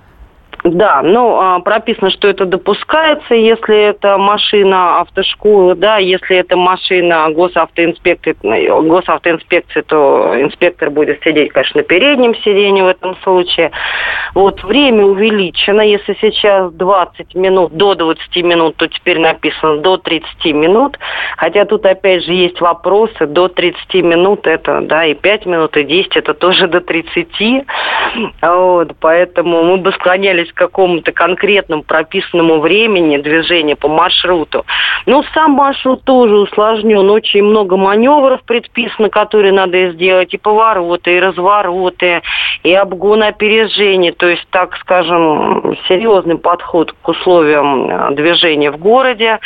Да, 0.64 1.02
ну, 1.02 1.38
а, 1.38 1.61
прописано, 1.61 2.11
что 2.11 2.26
это 2.26 2.47
допускается, 2.47 3.35
если 3.35 3.76
это 3.90 4.16
машина 4.16 5.00
автошколы, 5.00 5.75
да, 5.75 5.99
если 5.99 6.38
это 6.38 6.56
машина 6.56 7.28
госавтоинспекции, 7.33 8.35
госавтоинспекции, 8.42 9.83
то 9.83 10.33
инспектор 10.40 10.88
будет 10.88 11.23
сидеть, 11.23 11.52
конечно, 11.52 11.83
на 11.83 11.85
переднем 11.85 12.35
сиденье 12.37 12.83
в 12.85 12.87
этом 12.87 13.14
случае. 13.16 13.73
Вот, 14.35 14.64
время 14.64 15.04
увеличено, 15.04 15.83
если 15.83 16.16
сейчас 16.18 16.73
20 16.73 17.35
минут, 17.35 17.73
до 17.75 17.94
20 17.94 18.37
минут, 18.42 18.76
то 18.76 18.87
теперь 18.87 19.18
написано 19.18 19.83
до 19.83 19.99
30 19.99 20.47
минут, 20.54 20.99
хотя 21.37 21.66
тут, 21.66 21.85
опять 21.85 22.25
же, 22.25 22.33
есть 22.33 22.62
вопросы, 22.62 23.26
до 23.26 23.49
30 23.49 23.97
минут 23.97 24.47
это, 24.47 24.80
да, 24.80 25.04
и 25.04 25.12
5 25.12 25.44
минут, 25.44 25.76
и 25.76 25.85
10, 25.85 26.16
это 26.16 26.33
тоже 26.33 26.68
до 26.68 26.80
30, 26.80 27.66
вот, 28.40 28.92
поэтому 28.99 29.62
мы 29.62 29.76
бы 29.76 29.92
склонялись 29.92 30.54
какому-то 30.55 31.13
конкретному 31.13 31.83
прописанному 31.83 32.61
времени 32.61 33.19
движения 33.19 33.77
по 33.77 33.89
маршруту. 33.89 34.65
Но 35.07 35.25
сам 35.35 35.53
маршрут 35.53 36.05
тоже 36.05 36.35
усложнен. 36.37 37.11
Очень 37.11 37.45
много 37.45 37.77
маневров 37.77 38.43
предписано, 38.45 39.09
которые 39.09 39.53
надо 39.53 39.91
сделать. 39.93 40.33
И 40.35 40.39
повороты, 40.39 41.17
и 41.17 41.21
развороты, 41.21 42.23
и 42.63 42.73
обгон 42.73 43.23
опережения. 43.23 44.13
То 44.13 44.27
есть, 44.27 44.47
так 44.51 44.77
скажем, 44.77 45.77
серьезный 45.89 46.39
подход 46.39 46.95
к 47.03 47.09
условиям 47.09 47.91
э, 47.91 48.15
движения 48.15 48.71
в 48.71 48.79
городе. 48.79 49.39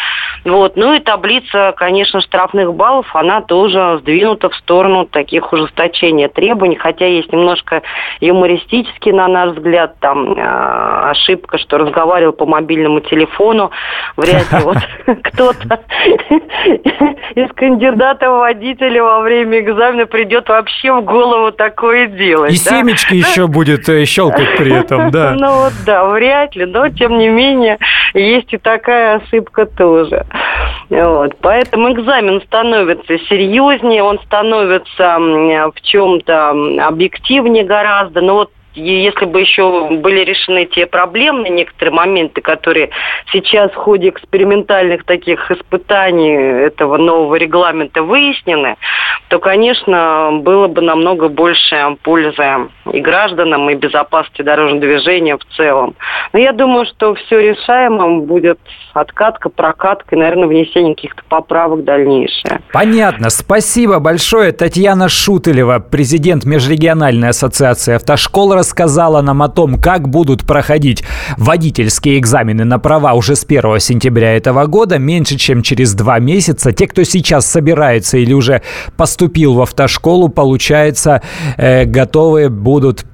Вот. 0.45 0.77
Ну 0.77 0.95
и 0.95 1.00
таблица, 1.00 1.73
конечно, 1.77 2.21
штрафных 2.21 2.75
баллов, 2.75 3.07
она 3.15 3.41
тоже 3.41 3.99
сдвинута 4.00 4.50
в 4.50 4.55
сторону 4.57 5.07
таких 5.07 5.53
ужесточения 5.53 6.29
требований, 6.29 6.77
хотя 6.77 7.07
есть 7.07 7.33
немножко 7.33 7.83
юмористический, 8.21 9.12
на 9.12 9.29
наш 9.29 9.57
взгляд, 9.57 9.99
там 10.00 10.33
э, 10.33 10.98
ошибка, 11.11 11.59
что 11.59 11.78
разговаривал 11.78 12.33
по 12.33 12.47
мобильному 12.47 13.00
телефону. 13.00 13.71
Вряд 14.17 14.52
ли 14.52 14.59
вот 14.64 14.78
кто-то 15.23 15.81
из 17.35 17.52
кандидата 17.55 18.31
в 18.31 18.38
водителя 18.38 19.02
во 19.02 19.21
время 19.21 19.61
экзамена 19.61 20.07
придет 20.07 20.49
вообще 20.49 20.93
в 20.93 21.05
голову 21.05 21.52
такое 21.52 22.07
делать. 22.07 22.52
И 22.52 22.57
семечки 22.57 23.14
еще 23.14 23.47
будет 23.47 23.88
э, 23.88 24.05
щелкать 24.05 24.57
при 24.57 24.73
этом, 24.73 25.11
да. 25.11 25.35
Ну 25.38 25.64
вот 25.64 25.73
да, 25.87 26.05
вряд 26.07 26.57
ли, 26.57 26.67
но 26.67 26.88
тем 26.88 27.19
не 27.19 27.28
менее 27.28 27.78
есть 28.14 28.52
и 28.52 28.59
такая 28.59 29.17
ошибка 29.17 29.67
тоже. 29.67 30.25
Вот. 30.90 31.37
Поэтому 31.40 31.93
экзамен 31.93 32.40
становится 32.43 33.19
серьезнее, 33.28 34.02
он 34.02 34.19
становится 34.21 35.19
в 35.19 35.81
чем-то 35.83 36.50
объективнее 36.87 37.64
гораздо. 37.64 38.21
Но 38.21 38.35
вот 38.35 38.50
если 38.78 39.25
бы 39.25 39.40
еще 39.40 39.88
были 39.90 40.20
решены 40.25 40.66
те 40.66 40.87
проблемные 40.87 41.50
некоторые 41.50 41.94
моменты, 41.94 42.40
которые 42.40 42.90
сейчас 43.32 43.70
в 43.73 43.76
ходе 43.76 44.08
экспериментальных 44.11 45.04
таких 45.04 45.50
испытаний 45.50 46.35
этого 46.66 46.97
нового 46.97 47.35
регламента 47.37 48.02
выяснены, 48.02 48.76
то, 49.28 49.38
конечно, 49.38 50.30
было 50.40 50.68
бы 50.68 50.80
намного 50.80 51.28
больше 51.28 51.97
пользы 52.02 52.68
и 52.92 53.00
гражданам, 53.00 53.68
и 53.70 53.75
безопасности 53.75 54.42
дорожного 54.42 54.80
движения 54.80 55.37
в 55.37 55.44
целом. 55.56 55.94
Но 56.32 56.38
я 56.38 56.52
думаю, 56.52 56.87
что 56.87 57.14
все 57.14 57.38
решаемым 57.40 58.23
будет 58.23 58.58
откатка, 58.94 59.49
прокатка 59.49 60.16
и, 60.16 60.18
наверное, 60.18 60.49
внесение 60.49 60.94
каких-то 60.94 61.23
поправок 61.28 61.85
дальнейшее. 61.85 62.61
Понятно. 62.73 63.30
Спасибо 63.30 63.99
большое. 63.99 64.52
Татьяна 64.52 65.08
Шутылева, 65.08 65.78
президент 65.78 66.44
Межрегиональной 66.44 67.30
ассоциации 67.30 67.94
автошкол, 67.94 68.54
рассказала 68.68 69.22
нам 69.22 69.42
о 69.42 69.48
том, 69.48 69.80
как 69.80 70.08
будут 70.08 70.46
проходить 70.46 71.02
водительские 71.38 72.18
экзамены 72.18 72.64
на 72.64 72.78
права 72.78 73.14
уже 73.14 73.34
с 73.34 73.44
1 73.44 73.80
сентября 73.80 74.37
этого 74.37 74.66
года, 74.66 74.98
меньше 74.98 75.38
чем 75.38 75.62
через 75.62 75.94
два 75.94 76.18
месяца. 76.18 76.72
Те, 76.72 76.87
кто 76.87 77.02
сейчас 77.04 77.46
собирается 77.46 78.18
или 78.18 78.34
уже 78.34 78.60
поступил 78.98 79.54
в 79.54 79.62
автошколу, 79.62 80.28
получается, 80.28 81.22
э, 81.56 81.87
готовы 81.87 82.50
будут 82.50 83.06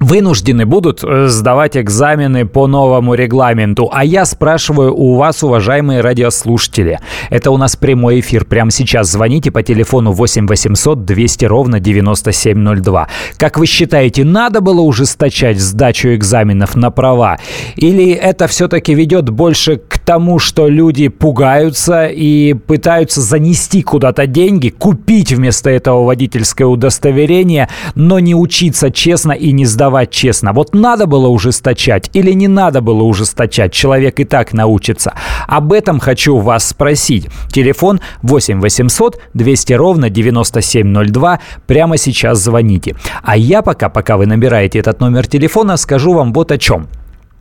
вынуждены 0.00 0.64
будут 0.64 1.04
э, 1.04 1.26
сдавать 1.28 1.76
экзамены 1.76 2.46
по 2.46 2.66
новому 2.66 3.14
регламенту. 3.14 3.90
А 3.92 4.02
я 4.02 4.24
спрашиваю 4.24 4.94
у 4.94 5.16
вас, 5.16 5.42
уважаемые 5.42 6.00
радиослушатели, 6.00 6.98
это 7.28 7.50
у 7.50 7.58
нас 7.58 7.76
прямой 7.76 8.20
эфир. 8.20 8.46
Прямо 8.46 8.70
сейчас 8.70 9.10
звоните 9.10 9.50
по 9.50 9.62
телефону 9.62 10.12
8 10.12 10.46
800 10.46 11.04
200 11.04 11.44
ровно 11.44 11.80
9702. 11.80 13.08
Как 13.36 13.58
вы 13.58 13.66
считаете, 13.66 14.24
надо 14.24 14.62
было 14.62 14.80
ужесточать 14.80 15.60
сдачу 15.60 16.14
экзаменов 16.14 16.76
на 16.76 16.90
права? 16.90 17.38
Или 17.76 18.10
это 18.12 18.46
все-таки 18.46 18.94
ведет 18.94 19.28
больше 19.28 19.76
к 19.76 19.98
тому, 19.98 20.38
что 20.38 20.66
люди 20.66 21.08
пугаются 21.08 22.06
и 22.06 22.54
пытаются 22.54 23.20
занести 23.20 23.82
куда-то 23.82 24.26
деньги, 24.26 24.70
купить 24.70 25.32
вместо 25.32 25.68
этого 25.68 26.04
водительское 26.04 26.66
удостоверение, 26.66 27.68
но 27.94 28.18
не 28.18 28.34
учиться 28.34 28.90
честно 28.90 29.32
и 29.32 29.52
не 29.52 29.66
сдавать 29.66 29.89
давать 29.90 30.10
честно. 30.12 30.52
Вот 30.52 30.72
надо 30.72 31.06
было 31.06 31.26
ужесточать 31.26 32.10
или 32.12 32.30
не 32.32 32.46
надо 32.46 32.80
было 32.80 33.02
ужесточать? 33.02 33.72
Человек 33.72 34.20
и 34.20 34.24
так 34.24 34.52
научится. 34.52 35.14
Об 35.48 35.72
этом 35.72 35.98
хочу 35.98 36.38
вас 36.38 36.68
спросить. 36.68 37.28
Телефон 37.48 38.00
8 38.22 38.60
800 38.60 39.20
200 39.34 39.72
ровно 39.72 40.08
9702. 40.08 41.40
Прямо 41.66 41.96
сейчас 41.96 42.38
звоните. 42.38 42.94
А 43.24 43.36
я 43.36 43.62
пока, 43.62 43.88
пока 43.88 44.16
вы 44.16 44.26
набираете 44.26 44.78
этот 44.78 45.00
номер 45.00 45.26
телефона, 45.26 45.76
скажу 45.76 46.12
вам 46.12 46.32
вот 46.32 46.52
о 46.52 46.58
чем. 46.58 46.86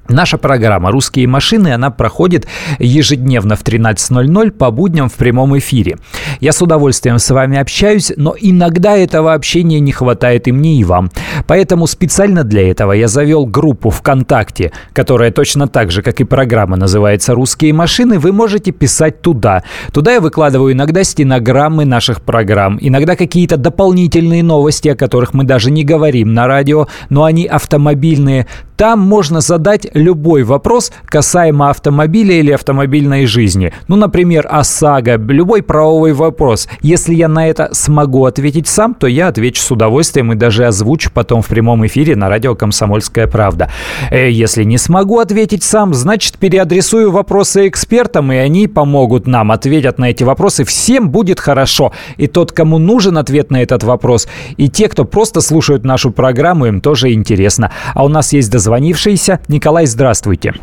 Наша 0.10 0.40
программа 0.40 0.90
«Русские 0.90 1.28
машины», 1.28 1.72
она 1.72 1.92
проходит 1.92 2.48
ежедневно 2.80 3.56
в 3.56 3.64
13.00 3.64 4.52
по 4.52 4.72
будням 4.72 5.08
в 5.08 5.14
прямом 5.14 5.56
эфире. 5.60 5.98
Я 6.40 6.52
с 6.52 6.62
удовольствием 6.62 7.20
с 7.20 7.30
вами 7.30 7.58
общаюсь, 7.58 8.12
но 8.16 8.36
иногда 8.40 8.98
этого 8.98 9.34
общения 9.34 9.80
не 9.80 9.92
хватает 9.92 10.48
и 10.48 10.52
мне, 10.52 10.76
и 10.76 10.84
вам. 10.84 11.10
Поэтому 11.48 11.88
специально 11.88 12.44
для 12.44 12.70
этого 12.70 12.94
я 12.94 13.08
завел 13.08 13.46
группу 13.46 13.90
ВКонтакте, 13.90 14.72
которая 14.94 15.32
точно 15.32 15.68
так 15.68 15.92
же, 15.92 16.02
как 16.02 16.22
и 16.22 16.24
программа, 16.24 16.76
называется 16.78 17.34
«Русские 17.34 17.74
машины». 17.74 18.20
Вы 18.20 18.32
можете 18.32 18.72
писать 18.72 19.22
туда. 19.22 19.64
Туда 19.94 20.14
я 20.14 20.22
выкладываю 20.22 20.74
иногда 20.74 21.04
стенограммы 21.04 21.86
наших 21.86 22.22
программ, 22.22 22.78
иногда 22.80 23.16
какие-то 23.16 23.58
дополнительные 23.58 24.44
новости, 24.44 24.90
о 24.90 24.96
которых 24.96 25.34
мы 25.34 25.44
даже 25.44 25.72
не 25.72 25.84
говорим 25.84 26.34
на 26.34 26.48
радио, 26.48 26.88
но 27.10 27.24
они 27.24 27.46
автомобильные. 27.46 28.48
Там 28.78 29.00
можно 29.00 29.42
задать 29.42 29.88
любой 29.94 30.44
вопрос 30.44 30.92
касаемо 31.06 31.70
автомобиля 31.70 32.36
или 32.36 32.52
автомобильной 32.52 33.26
жизни. 33.26 33.74
Ну, 33.88 33.98
например, 33.98 34.48
ОСАГО, 34.50 35.18
любой 35.18 35.62
правовой 35.62 36.14
вопрос. 36.20 36.68
Если 36.82 37.16
я 37.16 37.28
на 37.28 37.48
это 37.48 37.70
смогу 37.74 38.26
ответить 38.26 38.68
сам, 38.68 38.94
то 38.94 39.08
я 39.08 39.30
отвечу 39.30 39.62
с 39.62 39.72
удовольствием 39.72 40.32
и 40.34 40.36
даже 40.36 40.66
озвучу 40.66 41.10
потом 41.12 41.42
в 41.42 41.48
прямом 41.48 41.86
эфире 41.88 42.16
на 42.16 42.30
радио 42.30 42.54
«Комсомольская 42.56 43.26
правда». 43.28 43.70
Э, 44.12 44.30
если 44.30 44.64
не 44.64 44.78
смогу 44.78 45.20
ответить 45.20 45.64
сам, 45.64 45.94
значит, 45.94 46.38
переадресую 46.38 47.12
вопросы 47.12 47.68
экспертам, 47.68 48.32
и 48.32 48.36
они 48.36 48.68
помогут 48.68 49.26
нам, 49.26 49.52
ответят 49.52 49.98
на 49.98 50.12
эти 50.12 50.24
вопросы. 50.24 50.64
Всем 50.64 51.10
будет 51.10 51.40
хорошо. 51.40 51.92
И 52.18 52.28
тот, 52.28 52.52
кому 52.52 52.78
нужен 52.78 53.18
ответ 53.18 53.50
на 53.50 53.64
этот 53.64 53.84
вопрос, 53.84 54.28
и 54.58 54.70
те, 54.70 54.90
кто 54.90 55.06
просто 55.06 55.42
слушают 55.42 55.86
нашу 55.86 56.12
программу, 56.12 56.68
им 56.68 56.82
тоже 56.82 57.14
интересно. 57.14 57.72
А 57.96 58.04
у 58.04 58.10
нас 58.10 58.34
есть 58.34 58.52
дозвонившийся. 58.52 59.40
Николай, 59.48 59.86
здравствуйте. 59.86 60.54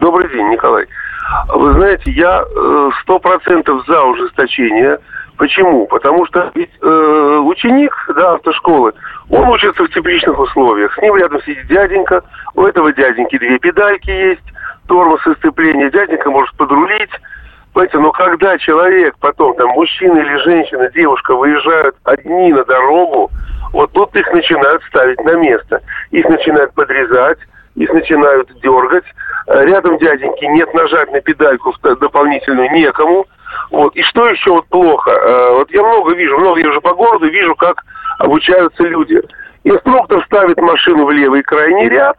Добрый 0.00 0.28
день, 0.32 0.48
Николай. 0.50 0.84
Вы 1.48 1.72
знаете, 1.74 2.10
я 2.10 2.42
э, 2.42 2.90
сто 3.02 3.18
процентов 3.18 3.84
за 3.86 4.02
ужесточение. 4.02 4.98
Почему? 5.36 5.86
Потому 5.86 6.26
что 6.26 6.50
ведь 6.54 6.70
э, 6.82 7.42
ученик 7.44 7.94
да, 8.16 8.34
автошколы, 8.34 8.92
он 9.30 9.48
учится 9.48 9.84
в 9.84 9.90
тепличных 9.90 10.38
условиях. 10.38 10.92
С 10.94 10.98
ним 10.98 11.16
рядом 11.16 11.40
сидит 11.42 11.66
дяденька, 11.68 12.22
у 12.54 12.64
этого 12.64 12.92
дяденьки 12.92 13.38
две 13.38 13.58
педальки 13.58 14.10
есть, 14.10 14.42
тормоз 14.88 15.24
и 15.26 15.34
сцепление. 15.34 15.90
Дяденька 15.90 16.30
может 16.30 16.56
подрулить. 16.56 17.10
Понимаете, 17.72 17.98
но 17.98 18.10
когда 18.10 18.58
человек 18.58 19.14
потом, 19.20 19.54
там, 19.54 19.68
мужчина 19.68 20.18
или 20.18 20.36
женщина, 20.38 20.90
девушка 20.90 21.36
выезжают 21.36 21.94
одни 22.04 22.52
на 22.52 22.64
дорогу, 22.64 23.30
вот 23.72 23.92
тут 23.92 24.16
их 24.16 24.32
начинают 24.32 24.82
ставить 24.84 25.22
на 25.22 25.34
место. 25.36 25.82
Их 26.10 26.28
начинают 26.28 26.72
подрезать, 26.74 27.38
их 27.76 27.92
начинают 27.92 28.50
дергать. 28.60 29.04
Рядом 29.48 29.96
дяденьки 29.96 30.44
нет 30.44 30.72
нажать 30.74 31.10
на 31.10 31.20
педальку 31.22 31.74
дополнительную 31.82 32.70
некому. 32.70 33.26
Вот. 33.70 33.96
И 33.96 34.02
что 34.02 34.28
еще 34.28 34.50
вот 34.50 34.66
плохо? 34.66 35.10
Э, 35.10 35.52
вот 35.54 35.70
я 35.70 35.82
много 35.82 36.14
вижу, 36.14 36.36
много 36.38 36.60
езжу 36.60 36.80
по 36.82 36.92
городу, 36.92 37.28
вижу, 37.28 37.54
как 37.54 37.82
обучаются 38.18 38.82
люди. 38.82 39.22
Инструктор 39.64 40.22
ставит 40.26 40.58
машину 40.60 41.06
в 41.06 41.10
левый 41.10 41.42
крайний 41.42 41.88
ряд, 41.88 42.18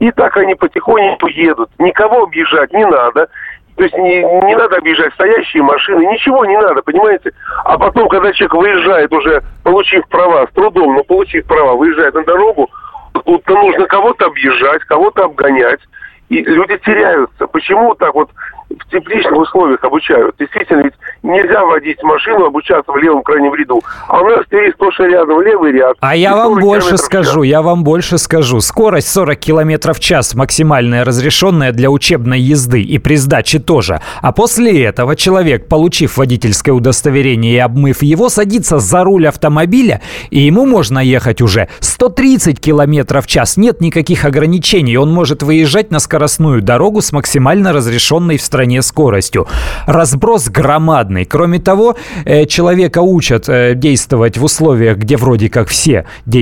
и 0.00 0.10
так 0.10 0.36
они 0.36 0.54
потихоньку 0.54 1.28
едут. 1.28 1.70
Никого 1.78 2.24
объезжать 2.24 2.72
не 2.74 2.84
надо. 2.84 3.28
То 3.76 3.84
есть 3.84 3.96
не, 3.96 4.22
не 4.22 4.56
надо 4.56 4.76
объезжать 4.76 5.12
стоящие 5.14 5.62
машины, 5.62 6.06
ничего 6.06 6.44
не 6.44 6.58
надо, 6.58 6.82
понимаете? 6.82 7.32
А 7.64 7.78
потом, 7.78 8.08
когда 8.08 8.32
человек 8.32 8.54
выезжает 8.54 9.12
уже, 9.12 9.42
получив 9.64 10.06
права, 10.08 10.46
с 10.46 10.54
трудом, 10.54 10.94
но 10.94 11.04
получив 11.04 11.46
права, 11.46 11.74
выезжает 11.74 12.14
на 12.14 12.24
дорогу, 12.24 12.70
тут 13.12 13.46
нужно 13.48 13.86
кого-то 13.86 14.26
объезжать, 14.26 14.82
кого-то 14.84 15.24
обгонять. 15.24 15.80
И 16.28 16.42
люди 16.42 16.76
теряются. 16.78 17.46
Почему 17.46 17.94
так 17.94 18.14
вот 18.14 18.30
в 18.68 18.90
тепличных 18.90 19.36
условиях 19.36 19.82
обучают. 19.84 20.34
Действительно, 20.38 20.82
ведь 20.82 20.94
нельзя 21.22 21.64
водить 21.64 22.02
машину, 22.02 22.46
обучаться 22.46 22.90
в 22.90 22.96
левом 22.96 23.22
крайнем 23.22 23.54
ряду. 23.54 23.80
А 24.08 24.20
у 24.20 24.28
нас 24.28 24.44
стоит 24.46 24.74
сплошь 24.74 24.98
рядом 24.98 25.40
левый 25.40 25.72
ряд. 25.72 25.96
А 26.00 26.16
я 26.16 26.34
вам 26.34 26.58
больше 26.58 26.96
скажу, 26.98 27.42
я 27.42 27.62
вам 27.62 27.84
больше 27.84 28.18
скажу. 28.18 28.60
Скорость 28.60 29.08
40 29.08 29.38
км 29.38 29.92
в 29.92 30.00
час 30.00 30.34
максимальная 30.34 31.04
разрешенная 31.04 31.72
для 31.72 31.90
учебной 31.90 32.40
езды 32.40 32.82
и 32.82 32.98
при 32.98 33.16
сдаче 33.16 33.60
тоже. 33.60 34.00
А 34.20 34.32
после 34.32 34.84
этого 34.84 35.14
человек, 35.14 35.68
получив 35.68 36.16
водительское 36.16 36.74
удостоверение 36.74 37.54
и 37.54 37.58
обмыв 37.58 38.02
его, 38.02 38.28
садится 38.28 38.78
за 38.78 39.04
руль 39.04 39.28
автомобиля, 39.28 40.02
и 40.30 40.40
ему 40.40 40.66
можно 40.66 40.98
ехать 40.98 41.40
уже 41.40 41.68
130 41.80 42.60
км 42.60 43.20
в 43.20 43.26
час. 43.26 43.56
Нет 43.56 43.80
никаких 43.80 44.24
ограничений. 44.24 44.96
Он 44.96 45.12
может 45.12 45.42
выезжать 45.42 45.90
на 45.90 46.00
скоростную 46.00 46.62
дорогу 46.62 47.00
с 47.00 47.12
максимально 47.12 47.72
разрешенной 47.72 48.38
в 48.38 48.42
стране 48.42 48.55
стране 48.56 48.80
скоростью. 48.80 49.46
Разброс 49.86 50.48
громадный. 50.48 51.26
Кроме 51.26 51.58
того, 51.58 51.94
э, 52.24 52.46
человека 52.46 53.02
учат 53.02 53.48
э, 53.48 53.74
действовать 53.74 54.38
в 54.38 54.44
условиях, 54.44 54.96
где 54.96 55.16
вроде 55.16 55.50
как 55.50 55.68
все 55.68 56.06
э, 56.26 56.38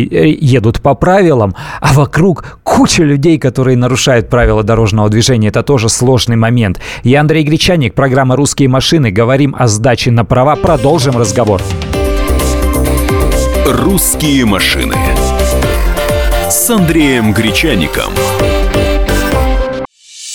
едут 0.53 0.81
по 0.81 0.94
правилам, 0.94 1.55
а 1.81 1.92
вокруг 1.92 2.59
куча 2.62 3.03
людей, 3.03 3.38
которые 3.38 3.77
нарушают 3.77 4.29
правила 4.29 4.62
дорожного 4.62 5.09
движения. 5.09 5.48
Это 5.48 5.64
тоже 5.64 5.88
сложный 5.88 6.37
момент. 6.37 6.81
Я 7.03 7.20
Андрей 7.20 7.42
Гречаник, 7.42 7.94
программа 7.94 8.37
«Русские 8.37 8.68
машины». 8.68 9.11
Говорим 9.11 9.57
о 9.59 9.66
сдаче 9.66 10.12
на 10.12 10.24
права. 10.24 10.55
Продолжим 10.55 11.18
разговор. 11.18 11.61
«Русские 13.66 14.44
машины» 14.44 14.94
с 16.48 16.70
Андреем 16.70 17.33
Гречаником. 17.33 18.12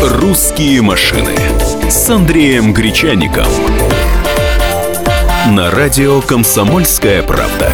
«Русские 0.00 0.80
машины» 0.80 1.34
с 1.88 2.08
Андреем 2.08 2.72
Гречаником. 2.72 3.48
На 5.50 5.72
радио 5.72 6.20
«Комсомольская 6.20 7.24
правда». 7.24 7.72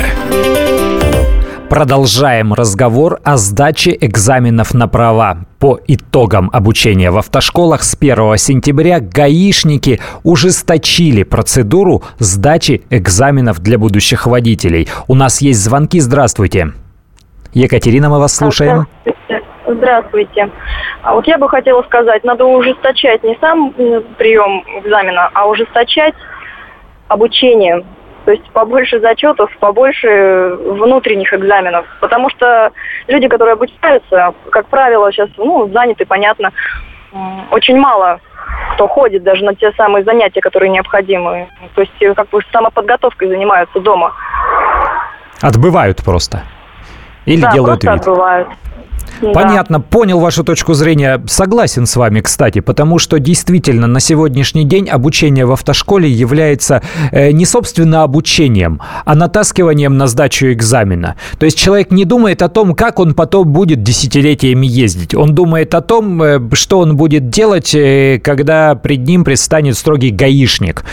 Продолжаем 1.68 2.54
разговор 2.54 3.20
о 3.24 3.36
сдаче 3.36 3.94
экзаменов 4.00 4.72
на 4.72 4.88
права. 4.88 5.44
По 5.58 5.78
итогам 5.86 6.48
обучения 6.50 7.10
в 7.10 7.18
автошколах 7.18 7.82
с 7.82 7.94
1 7.94 8.38
сентября 8.38 9.00
гаишники 9.00 10.00
ужесточили 10.22 11.24
процедуру 11.24 12.04
сдачи 12.18 12.84
экзаменов 12.88 13.60
для 13.60 13.76
будущих 13.76 14.26
водителей. 14.26 14.88
У 15.08 15.14
нас 15.14 15.42
есть 15.42 15.60
звонки. 15.60 16.00
Здравствуйте. 16.00 16.72
Екатерина, 17.52 18.08
мы 18.08 18.18
вас 18.18 18.34
слушаем. 18.34 18.86
Здравствуйте. 19.02 19.43
Здравствуйте. 19.66 20.50
А 21.02 21.14
вот 21.14 21.26
я 21.26 21.38
бы 21.38 21.48
хотела 21.48 21.82
сказать, 21.82 22.24
надо 22.24 22.44
ужесточать 22.44 23.22
не 23.22 23.36
сам 23.40 23.72
прием 24.18 24.64
экзамена, 24.78 25.30
а 25.32 25.48
ужесточать 25.48 26.14
обучение. 27.08 27.84
То 28.24 28.32
есть 28.32 28.44
побольше 28.52 29.00
зачетов, 29.00 29.50
побольше 29.58 30.56
внутренних 30.60 31.32
экзаменов. 31.32 31.86
Потому 32.00 32.30
что 32.30 32.72
люди, 33.06 33.28
которые 33.28 33.52
обучаются, 33.52 34.34
как 34.50 34.66
правило, 34.68 35.12
сейчас 35.12 35.28
ну, 35.36 35.68
заняты, 35.72 36.06
понятно, 36.06 36.52
очень 37.50 37.76
мало 37.76 38.20
кто 38.74 38.88
ходит 38.88 39.22
даже 39.22 39.44
на 39.44 39.54
те 39.54 39.72
самые 39.72 40.04
занятия, 40.04 40.40
которые 40.40 40.70
необходимы. 40.70 41.48
То 41.74 41.82
есть 41.82 41.92
э, 42.00 42.14
как 42.14 42.28
бы 42.30 42.40
самоподготовкой 42.52 43.28
занимаются 43.28 43.80
дома. 43.80 44.12
Отбывают 45.40 46.02
просто. 46.04 46.42
Или 47.24 47.42
да, 47.42 47.52
делают 47.52 47.80
просто 47.80 47.92
вид. 47.92 48.00
отбывают. 48.00 48.48
Понятно, 49.32 49.80
понял 49.80 50.20
вашу 50.20 50.44
точку 50.44 50.74
зрения. 50.74 51.22
Согласен 51.26 51.86
с 51.86 51.96
вами, 51.96 52.20
кстати, 52.20 52.60
потому 52.60 52.98
что 52.98 53.18
действительно 53.18 53.86
на 53.86 54.00
сегодняшний 54.00 54.64
день 54.64 54.88
обучение 54.88 55.46
в 55.46 55.52
автошколе 55.52 56.10
является 56.10 56.82
э, 57.12 57.30
не 57.30 57.46
собственно 57.46 58.02
обучением, 58.02 58.80
а 59.04 59.14
натаскиванием 59.14 59.96
на 59.96 60.06
сдачу 60.06 60.52
экзамена. 60.52 61.16
То 61.38 61.46
есть 61.46 61.58
человек 61.58 61.90
не 61.90 62.04
думает 62.04 62.42
о 62.42 62.48
том, 62.48 62.74
как 62.74 62.98
он 62.98 63.14
потом 63.14 63.52
будет 63.52 63.82
десятилетиями 63.82 64.66
ездить. 64.66 65.14
Он 65.14 65.34
думает 65.34 65.74
о 65.74 65.80
том, 65.80 66.22
э, 66.22 66.40
что 66.52 66.80
он 66.80 66.96
будет 66.96 67.28
делать, 67.28 67.74
э, 67.74 68.20
когда 68.22 68.74
пред 68.74 69.06
ним 69.06 69.24
предстанет 69.24 69.76
строгий 69.76 70.10
гаишник. 70.10 70.84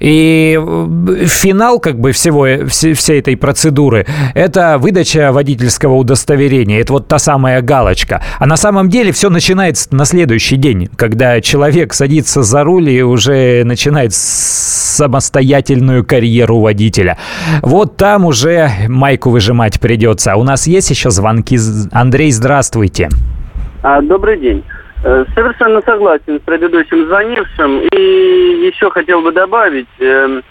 И 0.00 0.58
э, 0.60 1.24
финал 1.26 1.78
как 1.80 1.98
бы 1.98 2.12
всего, 2.12 2.46
э, 2.46 2.66
все- 2.66 2.94
всей 2.94 3.20
этой 3.20 3.36
процедуры– 3.36 4.06
это 4.34 4.78
выдача 4.78 5.30
водительского 5.32 5.94
удостоверения. 5.94 6.80
Это 6.80 6.92
вот 6.94 7.08
та 7.08 7.18
самая 7.18 7.60
галочка. 7.62 8.22
А 8.38 8.46
на 8.46 8.56
самом 8.56 8.88
деле 8.88 9.12
все 9.12 9.30
начинается 9.30 9.94
на 9.94 10.04
следующий 10.04 10.56
день, 10.56 10.88
когда 10.96 11.40
человек 11.40 11.94
садится 11.94 12.42
за 12.42 12.64
руль 12.64 12.90
и 12.90 13.02
уже 13.02 13.62
начинает 13.64 14.12
самостоятельную 14.14 16.04
карьеру 16.04 16.60
водителя. 16.60 17.18
Вот 17.62 17.96
там 17.96 18.24
уже 18.24 18.70
майку 18.88 19.30
выжимать 19.30 19.80
придется. 19.80 20.32
А 20.32 20.36
у 20.36 20.44
нас 20.44 20.66
есть 20.66 20.90
еще 20.90 21.10
звонки. 21.10 21.58
Андрей, 21.92 22.30
здравствуйте. 22.32 23.08
А, 23.82 24.00
Добрый 24.00 24.40
день. 24.40 24.64
Э, 25.06 25.24
Совершенно 25.34 25.82
согласен 25.82 26.38
с 26.40 26.42
предыдущим 26.42 27.06
звонившим. 27.06 27.80
И 27.92 28.66
еще 28.66 28.88
хотел 28.90 29.20
бы 29.20 29.32
добавить, 29.32 29.86
эм, 29.98 30.42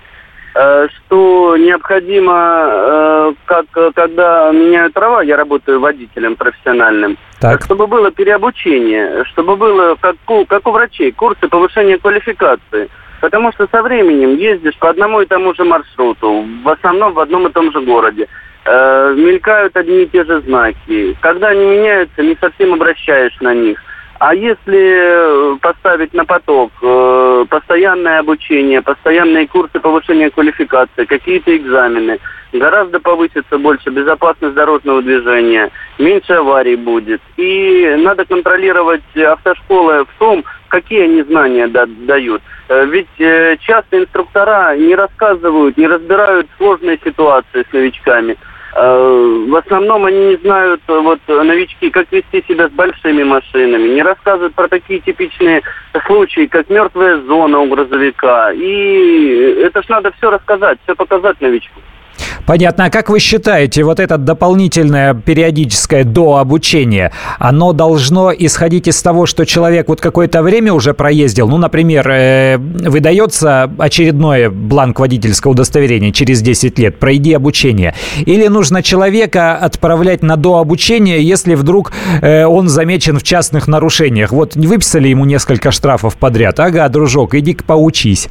э, 0.53 0.87
что 0.89 1.57
необходимо, 1.57 2.67
э, 2.71 3.33
как, 3.45 3.65
когда 3.95 4.51
меняют 4.51 4.93
права, 4.93 5.21
я 5.21 5.37
работаю 5.37 5.79
водителем 5.79 6.35
профессиональным, 6.35 7.17
Так. 7.41 7.63
чтобы 7.63 7.87
было 7.87 8.11
переобучение, 8.11 9.23
чтобы 9.25 9.55
было, 9.55 9.95
как, 9.99 10.17
у- 10.27 10.45
как 10.45 10.67
у 10.67 10.71
врачей, 10.71 11.11
курсы 11.11 11.47
повышения 11.47 11.97
квалификации. 11.97 12.89
Потому 13.21 13.51
что 13.53 13.67
со 13.71 13.81
временем 13.81 14.35
ездишь 14.35 14.77
по 14.77 14.89
одному 14.91 15.21
и 15.21 15.25
тому 15.25 15.55
же 15.55 15.63
маршруту, 15.63 16.45
в 16.63 16.69
основном 16.69 17.13
в 17.13 17.19
одном 17.19 17.47
и 17.47 17.51
том 17.51 17.71
же 17.71 17.81
городе. 17.81 18.27
Мелькают 18.65 19.75
одни 19.77 20.03
и 20.03 20.07
те 20.07 20.23
же 20.25 20.41
знаки. 20.41 21.17
Когда 21.21 21.47
они 21.49 21.65
меняются, 21.65 22.21
не 22.21 22.37
совсем 22.39 22.73
обращаешь 22.73 23.35
на 23.41 23.53
них. 23.53 23.79
А 24.19 24.33
если 24.35 25.53
э, 25.53 25.57
поставить 25.61 26.13
на 26.13 26.23
поток 26.25 26.71
э, 26.81 27.45
постоянное 27.49 28.19
обучение, 28.19 28.81
постоянные 28.81 29.47
курсы 29.47 29.79
повышения 29.79 30.29
квалификации, 30.29 31.05
какие-то 31.05 31.55
экзамены, 31.55 32.19
гораздо 32.53 32.99
повысится 32.99 33.57
больше 33.57 33.89
безопасность 33.89 34.53
дорожного 34.53 35.01
движения, 35.01 35.71
меньше 35.97 36.33
аварий 36.33 36.75
будет. 36.75 37.21
И 37.37 37.95
надо 37.99 38.25
контролировать 38.25 39.03
автошколы 39.17 40.05
в 40.05 40.19
том, 40.19 40.43
какие 40.67 41.03
они 41.03 41.23
знания 41.23 41.67
да- 41.67 41.87
дают. 41.87 42.41
Э, 42.69 42.85
Ведь 42.85 43.19
э, 43.19 43.57
часто 43.61 43.99
инструктора 43.99 44.75
не 44.77 44.95
рассказывают, 44.95 45.75
не 45.75 45.87
разбирают 45.87 46.47
сложные 46.57 46.99
ситуации 47.03 47.65
с 47.69 47.73
новичками. 47.73 48.37
Э, 48.75 49.45
В 49.49 49.55
основном 49.55 50.05
они 50.05 50.29
не 50.29 50.35
знают, 50.37 50.81
э, 50.87 50.99
вот 50.99 51.19
э, 51.27 51.43
новички, 51.43 51.91
как 51.91 52.11
вести 52.11 52.43
себя 52.47 52.69
с 52.69 52.71
большими 52.71 53.23
машинами, 53.23 53.89
не 53.89 54.01
рассказывают 54.01 54.55
про 54.55 54.67
такие 54.67 54.99
типичные 54.99 55.61
случаи, 56.07 56.47
как 56.47 56.69
мертвая 56.69 57.21
зона 57.21 57.59
у 57.59 57.67
грузовика. 57.67 58.51
И 58.53 59.59
это 59.63 59.83
ж 59.83 59.89
надо 59.89 60.11
все 60.17 60.31
рассказать, 60.31 60.79
все 60.83 60.95
показать 60.95 61.39
новичку. 61.39 61.79
Понятно. 62.45 62.85
А 62.85 62.89
как 62.89 63.09
вы 63.09 63.19
считаете, 63.19 63.83
вот 63.83 63.99
это 63.99 64.17
дополнительное 64.17 65.13
периодическое 65.13 66.03
дообучение, 66.03 67.11
оно 67.39 67.71
должно 67.73 68.33
исходить 68.33 68.87
из 68.87 69.01
того, 69.01 69.25
что 69.25 69.45
человек 69.45 69.87
вот 69.87 70.01
какое-то 70.01 70.43
время 70.43 70.73
уже 70.73 70.93
проездил? 70.93 71.47
Ну, 71.47 71.57
например, 71.57 72.07
э, 72.09 72.57
выдается 72.57 73.71
очередное 73.77 74.49
бланк 74.49 74.99
водительского 74.99 75.51
удостоверения 75.51 76.11
через 76.11 76.41
10 76.41 76.77
лет, 76.79 76.99
пройди 76.99 77.33
обучение. 77.33 77.95
Или 78.25 78.47
нужно 78.47 78.83
человека 78.83 79.55
отправлять 79.55 80.21
на 80.21 80.35
дообучение, 80.35 81.23
если 81.23 81.55
вдруг 81.55 81.93
э, 82.21 82.45
он 82.45 82.67
замечен 82.67 83.19
в 83.19 83.23
частных 83.23 83.67
нарушениях? 83.67 84.31
Вот 84.31 84.55
выписали 84.55 85.07
ему 85.07 85.23
несколько 85.25 85.71
штрафов 85.71 86.17
подряд. 86.17 86.59
Ага, 86.59 86.89
дружок, 86.89 87.35
иди-ка 87.35 87.63
поучись. 87.63 88.29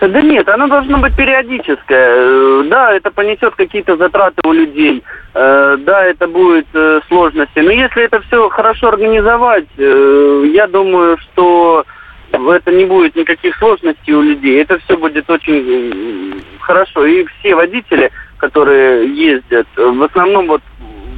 Да 0.00 0.20
нет, 0.20 0.48
оно 0.48 0.68
должно 0.68 0.98
быть 0.98 1.16
периодическое. 1.16 2.08
Э, 2.16 2.62
Да, 2.66 2.92
это 2.92 3.10
понесет 3.10 3.54
какие-то 3.54 3.96
затраты 3.96 4.40
у 4.44 4.52
людей. 4.52 5.02
Э, 5.34 5.76
Да, 5.80 6.04
это 6.04 6.26
будет 6.26 6.66
э, 6.74 7.00
сложности. 7.08 7.58
Но 7.58 7.70
если 7.70 8.02
это 8.04 8.20
все 8.22 8.48
хорошо 8.48 8.88
организовать, 8.88 9.66
я 9.76 10.66
думаю, 10.66 11.18
что 11.18 11.84
это 12.32 12.72
не 12.72 12.84
будет 12.84 13.16
никаких 13.16 13.56
сложностей 13.56 14.14
у 14.14 14.22
людей. 14.22 14.60
Это 14.62 14.78
все 14.80 14.96
будет 14.96 15.28
очень 15.30 16.42
хорошо. 16.60 17.04
И 17.06 17.26
все 17.26 17.54
водители, 17.54 18.10
которые 18.38 19.08
ездят, 19.14 19.66
в 19.76 20.02
основном 20.02 20.46
вот 20.46 20.62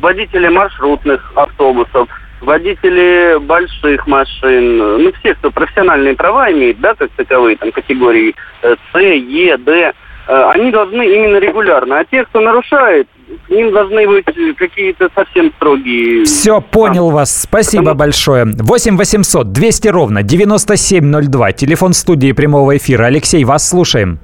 водители 0.00 0.48
маршрутных 0.48 1.32
автобусов, 1.36 2.08
водители 2.40 3.38
больших 3.40 4.06
машин, 4.06 4.78
ну, 4.78 5.12
все, 5.20 5.34
кто 5.34 5.50
профессиональные 5.50 6.14
права 6.14 6.50
имеет, 6.52 6.80
да, 6.80 6.94
как 6.94 7.10
таковые, 7.16 7.56
там, 7.56 7.72
категории 7.72 8.34
э, 8.62 8.74
С, 8.92 8.98
Е, 8.98 9.56
Д, 9.58 9.92
э, 10.28 10.50
они 10.54 10.70
должны 10.70 11.02
именно 11.06 11.38
регулярно. 11.38 11.98
А 12.00 12.04
те, 12.04 12.24
кто 12.24 12.40
нарушает, 12.40 13.08
к 13.46 13.50
ним 13.50 13.72
должны 13.72 14.06
быть 14.06 14.24
какие-то 14.56 15.08
совсем 15.14 15.52
строгие... 15.56 16.24
Все, 16.24 16.60
понял 16.60 17.10
вас. 17.10 17.42
Спасибо 17.42 17.82
Потому- 17.84 17.98
большое. 17.98 18.44
8 18.46 18.96
800 18.96 19.50
200 19.52 19.88
ровно 19.88 20.22
9702. 20.22 21.52
Телефон 21.52 21.92
студии 21.92 22.32
прямого 22.32 22.76
эфира. 22.76 23.04
Алексей, 23.06 23.44
вас 23.44 23.68
слушаем. 23.68 24.18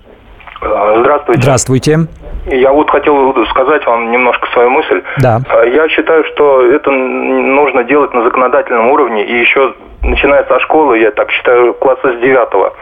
Э, 0.61 1.01
Здравствуйте. 1.01 1.41
Здравствуйте. 1.43 1.99
Я 2.47 2.73
вот 2.73 2.91
хотел 2.91 3.35
сказать 3.47 3.87
вам 3.87 4.11
немножко 4.11 4.49
свою 4.53 4.71
мысль. 4.71 5.03
Да. 5.19 5.41
Э, 5.49 5.69
Я 5.69 5.89
считаю, 5.89 6.25
что 6.25 6.63
это 6.67 6.91
нужно 6.91 7.85
делать 7.85 8.13
на 8.15 8.23
законодательном 8.23 8.91
уровне 8.91 9.25
и 9.25 9.39
еще 9.39 9.75
начиная 10.03 10.45
со 10.45 10.59
школы, 10.61 10.99
я 10.99 11.11
так 11.13 11.31
считаю, 11.31 11.75
класса 11.75 12.13
с 12.13 12.21
девятого, 12.21 12.75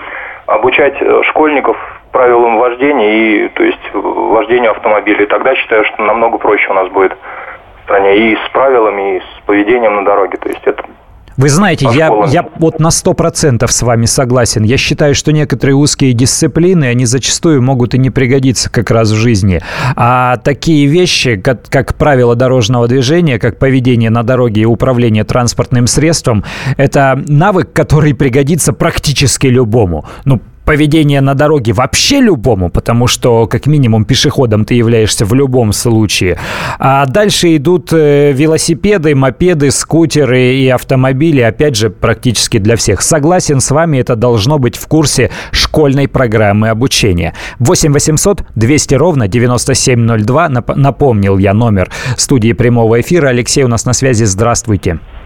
обучать 0.46 0.96
э, 1.00 1.22
школьников 1.24 1.76
правилам 2.12 2.58
вождения 2.58 3.12
и, 3.12 3.48
то 3.48 3.62
есть, 3.62 3.80
вождению 3.92 4.72
автомобиля. 4.72 5.24
И 5.24 5.26
тогда 5.26 5.54
считаю, 5.54 5.84
что 5.84 6.02
намного 6.02 6.38
проще 6.38 6.70
у 6.70 6.74
нас 6.74 6.88
будет 6.88 7.12
в 7.12 7.84
стране 7.84 8.16
и 8.16 8.36
с 8.36 8.48
правилами, 8.52 9.16
и 9.16 9.20
с 9.20 9.42
поведением 9.46 9.96
на 9.96 10.04
дороге. 10.04 10.38
То 10.38 10.48
есть 10.48 10.62
это 10.64 10.82
Вы 11.40 11.48
знаете, 11.48 11.86
По 11.86 11.92
я, 11.92 12.06
школам. 12.08 12.30
я 12.30 12.48
вот 12.58 12.80
на 12.80 12.88
100% 12.88 13.66
с 13.66 13.80
вами 13.80 14.04
согласен. 14.04 14.62
Я 14.62 14.76
считаю, 14.76 15.14
что 15.14 15.32
некоторые 15.32 15.74
узкие 15.74 16.12
дисциплины, 16.12 16.84
они 16.84 17.06
зачастую 17.06 17.62
могут 17.62 17.94
и 17.94 17.98
не 17.98 18.10
пригодиться 18.10 18.70
как 18.70 18.90
раз 18.90 19.10
в 19.10 19.14
жизни. 19.14 19.62
А 19.96 20.36
такие 20.36 20.86
вещи, 20.86 21.36
как, 21.36 21.66
как 21.70 21.94
правила 21.94 22.36
дорожного 22.36 22.88
движения, 22.88 23.38
как 23.38 23.58
поведение 23.58 24.10
на 24.10 24.22
дороге 24.22 24.60
и 24.60 24.64
управление 24.66 25.24
транспортным 25.24 25.86
средством, 25.86 26.44
это 26.76 27.18
навык, 27.26 27.72
который 27.72 28.12
пригодится 28.12 28.74
практически 28.74 29.46
любому. 29.46 30.04
Ну, 30.26 30.42
поведение 30.64 31.20
на 31.20 31.34
дороге 31.34 31.72
вообще 31.72 32.20
любому, 32.20 32.70
потому 32.70 33.06
что 33.06 33.46
как 33.46 33.66
минимум 33.66 34.04
пешеходом 34.04 34.64
ты 34.64 34.74
являешься 34.74 35.24
в 35.24 35.34
любом 35.34 35.72
случае. 35.72 36.38
А 36.78 37.06
дальше 37.06 37.56
идут 37.56 37.92
э, 37.92 38.32
велосипеды, 38.32 39.14
мопеды, 39.14 39.70
скутеры 39.70 40.54
и 40.54 40.68
автомобили, 40.68 41.40
опять 41.40 41.76
же, 41.76 41.90
практически 41.90 42.58
для 42.58 42.76
всех. 42.76 43.02
Согласен 43.02 43.60
с 43.60 43.70
вами, 43.70 43.98
это 43.98 44.16
должно 44.16 44.58
быть 44.58 44.76
в 44.76 44.86
курсе 44.86 45.30
школьной 45.52 46.08
программы 46.08 46.68
обучения. 46.68 47.34
8 47.58 47.92
800 47.92 48.44
200 48.54 48.94
ровно 48.94 49.28
9702. 49.28 50.48
Напомнил 50.48 51.38
я 51.38 51.54
номер 51.54 51.90
студии 52.16 52.52
прямого 52.52 53.00
эфира. 53.00 53.28
Алексей 53.28 53.64
у 53.64 53.68
нас 53.68 53.84
на 53.84 53.92
связи. 53.92 54.24
Здравствуйте. 54.24 54.50
Здравствуйте, 54.60 55.19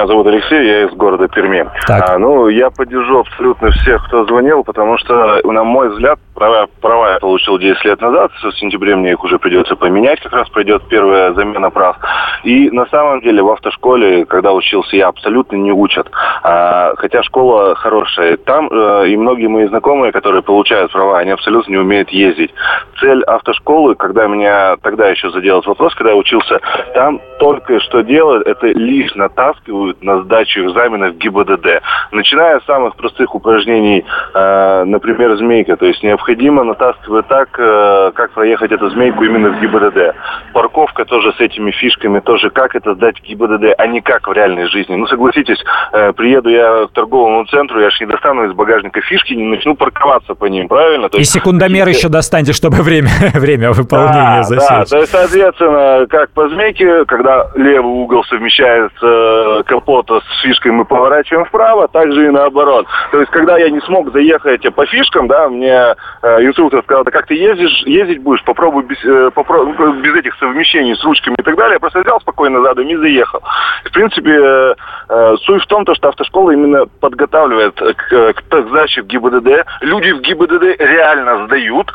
меня 0.00 0.06
зовут 0.06 0.26
Алексей, 0.26 0.66
я 0.66 0.86
из 0.86 0.92
города 0.94 1.28
Перми. 1.28 1.68
Так. 1.86 2.10
А, 2.10 2.18
ну, 2.18 2.48
я 2.48 2.70
поддержу 2.70 3.20
абсолютно 3.20 3.70
всех, 3.70 4.04
кто 4.06 4.24
звонил, 4.24 4.64
потому 4.64 4.98
что, 4.98 5.40
на 5.44 5.62
мой 5.62 5.90
взгляд, 5.90 6.18
права, 6.34 6.66
права 6.80 7.12
я 7.12 7.18
получил 7.18 7.58
10 7.58 7.84
лет 7.84 8.00
назад. 8.00 8.32
В 8.42 8.52
сентябре 8.52 8.96
мне 8.96 9.12
их 9.12 9.22
уже 9.22 9.38
придется 9.38 9.76
поменять, 9.76 10.20
как 10.20 10.32
раз 10.32 10.48
пройдет 10.48 10.82
первая 10.88 11.32
замена 11.34 11.70
прав. 11.70 11.96
И 12.44 12.70
на 12.70 12.86
самом 12.86 13.20
деле 13.20 13.42
в 13.42 13.50
автошколе, 13.50 14.24
когда 14.24 14.52
учился 14.52 14.96
я, 14.96 15.08
абсолютно 15.08 15.56
не 15.56 15.72
учат. 15.72 16.10
А, 16.42 16.94
хотя 16.96 17.22
школа 17.22 17.74
хорошая. 17.74 18.36
Там 18.38 18.68
э, 18.70 19.08
и 19.08 19.16
многие 19.16 19.48
мои 19.48 19.66
знакомые, 19.66 20.12
которые 20.12 20.42
получают 20.42 20.92
права, 20.92 21.18
они 21.18 21.30
абсолютно 21.30 21.70
не 21.70 21.78
умеют 21.78 22.08
ездить. 22.10 22.52
Цель 22.98 23.22
автошколы, 23.24 23.94
когда 23.94 24.26
меня 24.26 24.76
тогда 24.82 25.08
еще 25.08 25.30
задел 25.30 25.62
вопрос, 25.64 25.94
когда 25.94 26.10
я 26.10 26.16
учился, 26.16 26.60
там 26.94 27.20
только 27.38 27.80
что 27.80 28.00
делают, 28.02 28.46
это 28.46 28.66
лишь 28.68 29.14
натаскивают 29.20 30.02
на 30.02 30.22
сдачу 30.22 30.60
экзаменов 30.60 31.16
ГИБДД. 31.16 31.82
Начиная 32.12 32.60
с 32.60 32.64
самых 32.64 32.96
простых 32.96 33.34
упражнений, 33.34 34.04
э, 34.34 34.84
например, 34.84 35.36
змейка, 35.36 35.76
то 35.76 35.86
есть 35.86 36.02
необходимо 36.02 36.64
натаскивать 36.64 37.28
так, 37.28 37.48
э, 37.58 38.12
как 38.14 38.32
проехать 38.32 38.72
эту 38.72 38.90
змейку 38.90 39.24
именно 39.24 39.50
в 39.50 39.60
ГИБДД. 39.60 40.14
Парковка 40.52 41.04
тоже 41.04 41.32
с 41.32 41.40
этими 41.40 41.70
фишками, 41.70 42.20
тоже 42.20 42.50
как 42.50 42.74
это 42.74 42.94
сдать 42.94 43.18
в 43.20 43.22
ГИБДД, 43.22 43.74
а 43.78 43.86
не 43.86 44.00
как 44.00 44.26
в 44.26 44.32
реальной 44.32 44.66
жизни. 44.66 44.96
Ну, 44.96 45.06
согласитесь, 45.06 45.62
э, 45.92 46.12
приеду 46.12 46.48
я 46.48 46.86
к 46.86 46.92
торговому 46.92 47.44
центру, 47.46 47.80
я 47.80 47.90
же 47.90 48.04
не 48.04 48.10
достану 48.10 48.44
из 48.44 48.52
багажника 48.52 49.00
фишки, 49.02 49.34
не 49.34 49.44
начну 49.44 49.74
парковаться 49.74 50.34
по 50.34 50.46
ним, 50.46 50.68
правильно? 50.68 51.08
То 51.08 51.18
И 51.18 51.20
есть, 51.20 51.32
секундомер 51.32 51.86
еще 51.88 52.08
достаньте, 52.08 52.52
чтобы 52.52 52.78
время, 52.82 53.10
время 53.34 53.72
выполнения 53.72 54.38
да, 54.38 54.42
засечь. 54.42 54.68
Да, 54.68 54.84
то 54.84 54.98
есть, 54.98 55.12
соответственно, 55.12 56.06
как 56.08 56.30
по 56.30 56.48
змейке, 56.48 57.04
когда 57.04 57.50
левый 57.54 57.92
угол 57.92 58.24
совмещается 58.24 59.09
э, 59.10 59.62
капота 59.64 60.20
с 60.20 60.42
фишкой 60.42 60.72
мы 60.72 60.84
поворачиваем 60.84 61.44
вправо, 61.46 61.88
также 61.88 62.26
и 62.26 62.30
наоборот. 62.30 62.86
То 63.10 63.20
есть, 63.20 63.30
когда 63.30 63.58
я 63.58 63.70
не 63.70 63.80
смог 63.80 64.12
заехать 64.12 64.62
по 64.74 64.86
фишкам, 64.86 65.28
да, 65.28 65.48
мне 65.48 65.94
э, 66.22 66.42
инструктор 66.46 66.82
сказал, 66.82 67.04
да 67.04 67.10
как 67.10 67.26
ты 67.26 67.34
ездишь, 67.34 67.82
ездить 67.86 68.22
будешь, 68.22 68.44
попробуй 68.44 68.84
без, 68.84 68.98
э, 69.04 69.30
без 70.02 70.14
этих 70.14 70.34
совмещений 70.36 70.96
с 70.96 71.04
ручками 71.04 71.36
и 71.38 71.42
так 71.42 71.56
далее. 71.56 71.74
Я 71.74 71.80
просто 71.80 72.00
взял 72.00 72.20
спокойно 72.20 72.62
задом 72.62 72.86
и 72.86 72.96
заехал. 72.96 73.40
В 73.84 73.92
принципе, 73.92 74.30
э, 74.30 74.74
э, 75.08 75.36
суть 75.44 75.62
в 75.62 75.66
том, 75.66 75.84
то, 75.84 75.94
что 75.94 76.08
автошкола 76.08 76.52
именно 76.52 76.86
подготавливает 77.00 77.74
к, 77.74 78.32
к 78.34 78.68
сдаче 78.68 79.02
в 79.02 79.06
ГИБДД. 79.06 79.66
Люди 79.82 80.12
в 80.12 80.20
ГИБДД 80.20 80.80
реально 80.80 81.46
сдают, 81.46 81.92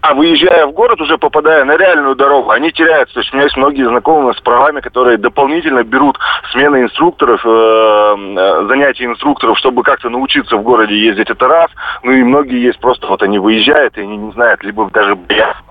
а 0.00 0.14
выезжая 0.14 0.66
в 0.66 0.72
город, 0.72 1.00
уже 1.00 1.18
попадая 1.18 1.64
на 1.64 1.76
реальную 1.76 2.14
дорогу, 2.14 2.50
они 2.50 2.72
теряются. 2.72 3.14
То 3.14 3.20
есть 3.20 3.32
у 3.32 3.36
меня 3.36 3.44
есть 3.44 3.56
многие 3.56 3.88
знакомые 3.88 4.34
с 4.34 4.40
правами, 4.40 4.80
которые 4.80 5.18
дополнительно 5.18 5.82
берут 5.84 6.18
смены 6.52 6.82
инструкторов, 6.82 7.40
э, 7.44 7.48
э, 7.48 8.66
занятия 8.68 9.04
инструкторов, 9.06 9.58
чтобы 9.58 9.82
как-то 9.82 10.08
научиться 10.08 10.56
в 10.56 10.62
городе 10.62 10.96
ездить, 10.96 11.30
это 11.30 11.46
раз. 11.46 11.70
Ну 12.02 12.12
и 12.12 12.22
многие 12.22 12.62
есть 12.62 12.80
просто, 12.80 13.06
вот 13.06 13.22
они 13.22 13.38
выезжают, 13.38 13.98
и 13.98 14.02
они 14.02 14.16
не 14.16 14.32
знают, 14.32 14.62
либо 14.62 14.88
даже 14.90 15.14
боятся 15.16 15.62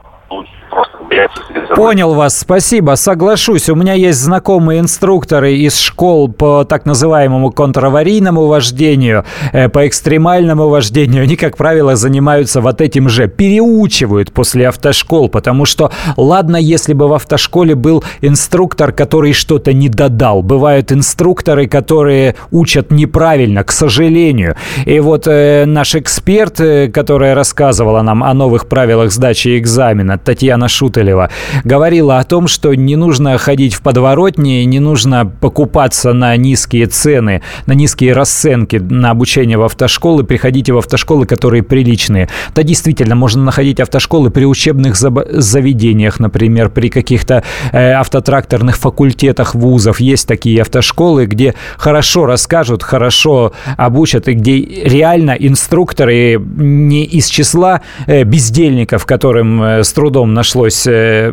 Понял 1.75 2.13
вас, 2.13 2.37
спасибо, 2.37 2.95
соглашусь. 2.95 3.69
У 3.69 3.75
меня 3.75 3.93
есть 3.93 4.19
знакомые 4.19 4.79
инструкторы 4.79 5.53
из 5.53 5.79
школ 5.79 6.27
по 6.27 6.65
так 6.65 6.85
называемому 6.85 7.51
контраварийному 7.51 8.47
вождению, 8.47 9.23
э, 9.53 9.69
по 9.69 9.87
экстремальному 9.87 10.69
вождению. 10.69 11.23
Они, 11.23 11.35
как 11.35 11.55
правило, 11.55 11.95
занимаются 11.95 12.61
вот 12.61 12.81
этим 12.81 13.09
же, 13.09 13.27
переучивают 13.27 14.31
после 14.31 14.67
автошкол, 14.67 15.29
потому 15.29 15.65
что, 15.65 15.91
ладно, 16.17 16.57
если 16.57 16.93
бы 16.93 17.07
в 17.07 17.13
автошколе 17.13 17.75
был 17.75 18.03
инструктор, 18.21 18.91
который 18.91 19.33
что-то 19.33 19.73
не 19.73 19.89
додал. 19.89 20.41
Бывают 20.43 20.91
инструкторы, 20.91 21.67
которые 21.67 22.35
учат 22.51 22.91
неправильно, 22.91 23.63
к 23.63 23.71
сожалению. 23.71 24.55
И 24.85 24.99
вот 24.99 25.27
э, 25.27 25.65
наш 25.65 25.95
эксперт, 25.95 26.59
э, 26.59 26.89
которая 26.89 27.35
рассказывала 27.35 28.01
нам 28.01 28.23
о 28.23 28.33
новых 28.33 28.67
правилах 28.67 29.11
сдачи 29.11 29.57
экзамена, 29.57 30.16
Татьяна 30.23 30.67
Шутелева, 30.67 31.29
говорила 31.63 32.19
о 32.19 32.23
том, 32.23 32.47
что 32.47 32.73
не 32.73 32.95
нужно 32.95 33.37
ходить 33.37 33.73
в 33.73 33.81
подворотни, 33.81 34.63
не 34.63 34.79
нужно 34.79 35.25
покупаться 35.25 36.13
на 36.13 36.35
низкие 36.35 36.87
цены, 36.87 37.41
на 37.65 37.73
низкие 37.73 38.13
расценки 38.13 38.77
на 38.77 39.11
обучение 39.11 39.57
в 39.57 39.63
автошколы, 39.63 40.23
приходите 40.23 40.73
в 40.73 40.77
автошколы, 40.77 41.25
которые 41.25 41.63
приличные. 41.63 42.29
Да, 42.55 42.63
действительно, 42.63 43.15
можно 43.15 43.43
находить 43.43 43.79
автошколы 43.79 44.29
при 44.29 44.45
учебных 44.45 44.95
заведениях, 44.95 46.19
например, 46.19 46.69
при 46.69 46.89
каких-то 46.89 47.43
э, 47.71 47.93
автотракторных 47.93 48.77
факультетах 48.77 49.55
вузов. 49.55 49.99
Есть 49.99 50.27
такие 50.27 50.61
автошколы, 50.61 51.25
где 51.25 51.55
хорошо 51.77 52.25
расскажут, 52.25 52.83
хорошо 52.83 53.53
обучат, 53.77 54.27
и 54.27 54.33
где 54.33 54.59
реально 54.59 55.31
инструкторы 55.31 56.39
не 56.39 57.05
из 57.05 57.27
числа 57.27 57.81
э, 58.05 58.23
бездельников, 58.23 59.05
которым 59.05 59.61
э, 59.61 59.83
с 59.83 59.93
трудом 59.93 60.06
нашлось, 60.33 60.87
э, 60.87 61.31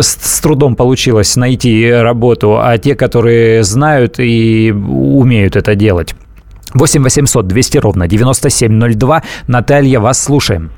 с 0.00 0.40
трудом 0.40 0.76
получилось 0.76 1.36
найти 1.36 1.90
работу, 1.90 2.58
а 2.60 2.76
те, 2.78 2.94
которые 2.94 3.62
знают 3.62 4.18
и 4.18 4.72
умеют 4.72 5.56
это 5.56 5.74
делать. 5.74 6.14
8 6.74 7.02
800 7.02 7.46
200 7.46 7.78
ровно 7.78 8.08
9702. 8.08 9.22
Наталья, 9.46 10.00
вас 10.00 10.22
слушаем. 10.22 10.70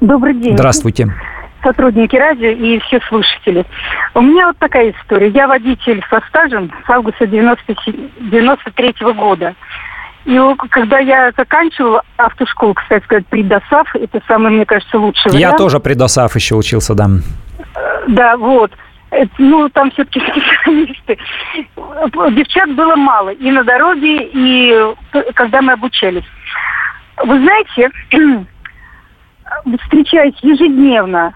Добрый 0.00 0.34
день. 0.34 0.54
Здравствуйте. 0.54 1.12
Сотрудники 1.62 2.14
радио 2.14 2.50
и 2.50 2.78
все 2.80 3.00
слушатели. 3.08 3.64
У 4.14 4.20
меня 4.20 4.46
вот 4.46 4.58
такая 4.58 4.92
история. 4.92 5.28
Я 5.30 5.48
водитель 5.48 6.04
со 6.08 6.20
стажем 6.28 6.70
с 6.86 6.90
августа 6.90 7.26
93 7.26 8.94
-го 9.00 9.14
года. 9.14 9.54
И 10.26 10.38
когда 10.70 10.98
я 10.98 11.30
заканчивала 11.36 12.02
автошколу, 12.16 12.74
кстати 12.74 13.04
сказать, 13.04 13.26
при 13.28 13.44
ДОСАФ, 13.44 13.94
это 13.94 14.20
самый, 14.26 14.50
мне 14.50 14.66
кажется, 14.66 14.98
вариант. 14.98 15.34
Я 15.34 15.52
тоже 15.52 15.78
при 15.78 15.94
ДОСАФ 15.94 16.34
еще 16.34 16.56
учился, 16.56 16.94
да. 16.94 17.06
Да, 18.08 18.36
вот. 18.36 18.72
Ну, 19.38 19.68
там 19.68 19.92
все-таки 19.92 20.20
специалисты. 20.20 21.18
Девчат 22.32 22.74
было 22.74 22.96
мало 22.96 23.30
и 23.30 23.50
на 23.52 23.62
дороге, 23.62 24.28
и 24.32 24.94
когда 25.34 25.62
мы 25.62 25.74
обучались. 25.74 26.24
Вы 27.24 27.38
знаете, 27.38 27.90
встречаюсь 29.84 30.34
ежедневно 30.42 31.34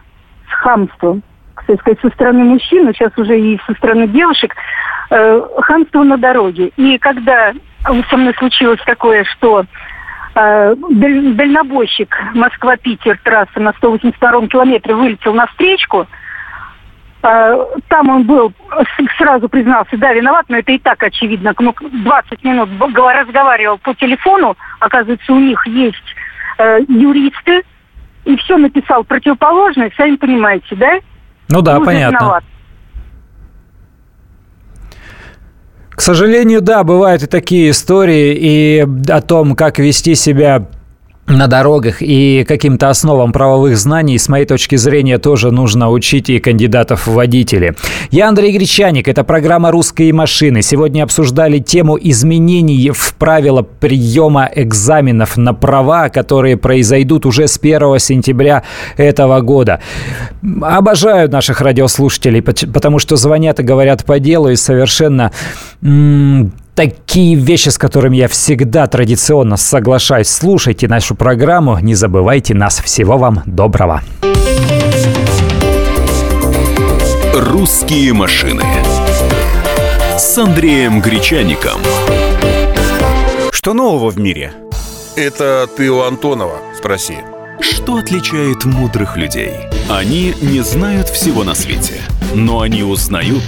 с 0.50 0.52
хамством, 0.52 1.22
кстати 1.54 1.78
сказать, 1.78 2.00
со 2.00 2.10
стороны 2.10 2.42
мужчин, 2.42 2.92
сейчас 2.92 3.12
уже 3.16 3.38
и 3.40 3.60
со 3.66 3.72
стороны 3.74 4.08
девушек, 4.08 4.52
э, 5.10 5.42
хамство 5.58 6.02
на 6.02 6.18
дороге. 6.18 6.72
И 6.76 6.98
когда 6.98 7.52
со 7.84 8.16
мной 8.16 8.34
случилось 8.38 8.80
такое, 8.84 9.24
что 9.24 9.64
э, 10.34 10.74
дальнобойщик 10.90 12.14
Москва-Питер, 12.34 13.18
трасса 13.22 13.60
на 13.60 13.72
182 13.74 14.48
километре 14.48 14.94
вылетел 14.94 15.34
на 15.34 15.46
встречку. 15.46 16.06
Э, 17.22 17.66
там 17.88 18.08
он 18.08 18.24
был, 18.24 18.52
сразу 19.18 19.48
признался, 19.48 19.96
да, 19.96 20.12
виноват, 20.12 20.46
но 20.48 20.58
это 20.58 20.72
и 20.72 20.78
так 20.78 21.02
очевидно. 21.02 21.54
Ну, 21.58 21.74
20 21.80 22.44
минут 22.44 22.68
разговаривал 22.80 23.78
по 23.78 23.94
телефону, 23.94 24.56
оказывается, 24.78 25.32
у 25.32 25.38
них 25.38 25.66
есть 25.66 25.96
э, 26.58 26.80
юристы, 26.88 27.62
и 28.24 28.36
все 28.36 28.56
написал 28.56 29.04
противоположное, 29.04 29.90
сами 29.96 30.16
понимаете, 30.16 30.76
да? 30.76 30.98
Ну 31.48 31.62
да, 31.62 31.80
понятно. 31.80 32.16
Виноват. 32.16 32.44
К 36.00 36.02
сожалению, 36.02 36.62
да, 36.62 36.82
бывают 36.82 37.22
и 37.22 37.26
такие 37.26 37.68
истории, 37.68 38.34
и 38.34 38.86
о 39.10 39.20
том, 39.20 39.54
как 39.54 39.78
вести 39.78 40.14
себя 40.14 40.66
на 41.30 41.46
дорогах 41.46 42.02
и 42.02 42.44
каким-то 42.46 42.90
основам 42.90 43.32
правовых 43.32 43.76
знаний, 43.76 44.18
с 44.18 44.28
моей 44.28 44.46
точки 44.46 44.76
зрения, 44.76 45.18
тоже 45.18 45.50
нужно 45.50 45.90
учить 45.90 46.28
и 46.30 46.38
кандидатов 46.38 47.06
в 47.06 47.12
водители. 47.12 47.74
Я 48.10 48.28
Андрей 48.28 48.56
Гречаник, 48.56 49.08
это 49.08 49.24
программа 49.24 49.70
«Русские 49.70 50.12
машины». 50.12 50.62
Сегодня 50.62 51.02
обсуждали 51.04 51.58
тему 51.58 51.98
изменений 52.00 52.90
в 52.90 53.14
правила 53.14 53.62
приема 53.62 54.50
экзаменов 54.54 55.36
на 55.36 55.54
права, 55.54 56.08
которые 56.08 56.56
произойдут 56.56 57.26
уже 57.26 57.46
с 57.48 57.58
1 57.58 57.98
сентября 57.98 58.64
этого 58.96 59.40
года. 59.40 59.80
Обожаю 60.62 61.30
наших 61.30 61.60
радиослушателей, 61.60 62.42
потому 62.42 62.98
что 62.98 63.16
звонят 63.16 63.60
и 63.60 63.62
говорят 63.62 64.04
по 64.04 64.18
делу 64.18 64.48
и 64.48 64.56
совершенно 64.56 65.32
такие 66.74 67.34
вещи, 67.34 67.68
с 67.68 67.78
которыми 67.78 68.16
я 68.16 68.28
всегда 68.28 68.86
традиционно 68.86 69.56
соглашаюсь. 69.56 70.28
Слушайте 70.28 70.88
нашу 70.88 71.14
программу, 71.14 71.78
не 71.78 71.94
забывайте 71.94 72.54
нас. 72.54 72.80
Всего 72.80 73.18
вам 73.18 73.42
доброго. 73.46 74.02
«Русские 77.34 78.12
машины» 78.12 78.64
с 80.16 80.38
Андреем 80.38 81.00
Гречаником. 81.00 81.80
Что 83.50 83.72
нового 83.72 84.10
в 84.10 84.18
мире? 84.18 84.52
Это 85.16 85.66
ты 85.76 85.90
у 85.90 86.02
Антонова 86.02 86.56
спроси. 86.76 87.18
Что 87.60 87.96
отличает 87.96 88.64
мудрых 88.64 89.16
людей? 89.16 89.52
Они 89.88 90.34
не 90.40 90.60
знают 90.60 91.08
всего 91.08 91.44
на 91.44 91.54
свете, 91.54 92.00
но 92.34 92.60
они 92.60 92.82
узнают 92.82 93.44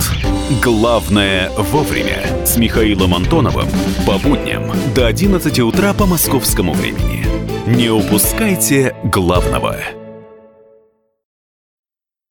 главное 0.62 1.50
вовремя. 1.50 2.46
С 2.46 2.56
Михаилом 2.56 3.14
Антоновым 3.14 3.68
по 4.06 4.18
будням 4.18 4.72
до 4.94 5.06
11 5.06 5.60
утра 5.60 5.94
по 5.94 6.06
московскому 6.06 6.74
времени. 6.74 7.26
Не 7.66 7.90
упускайте 7.90 8.94
главного– 9.04 9.76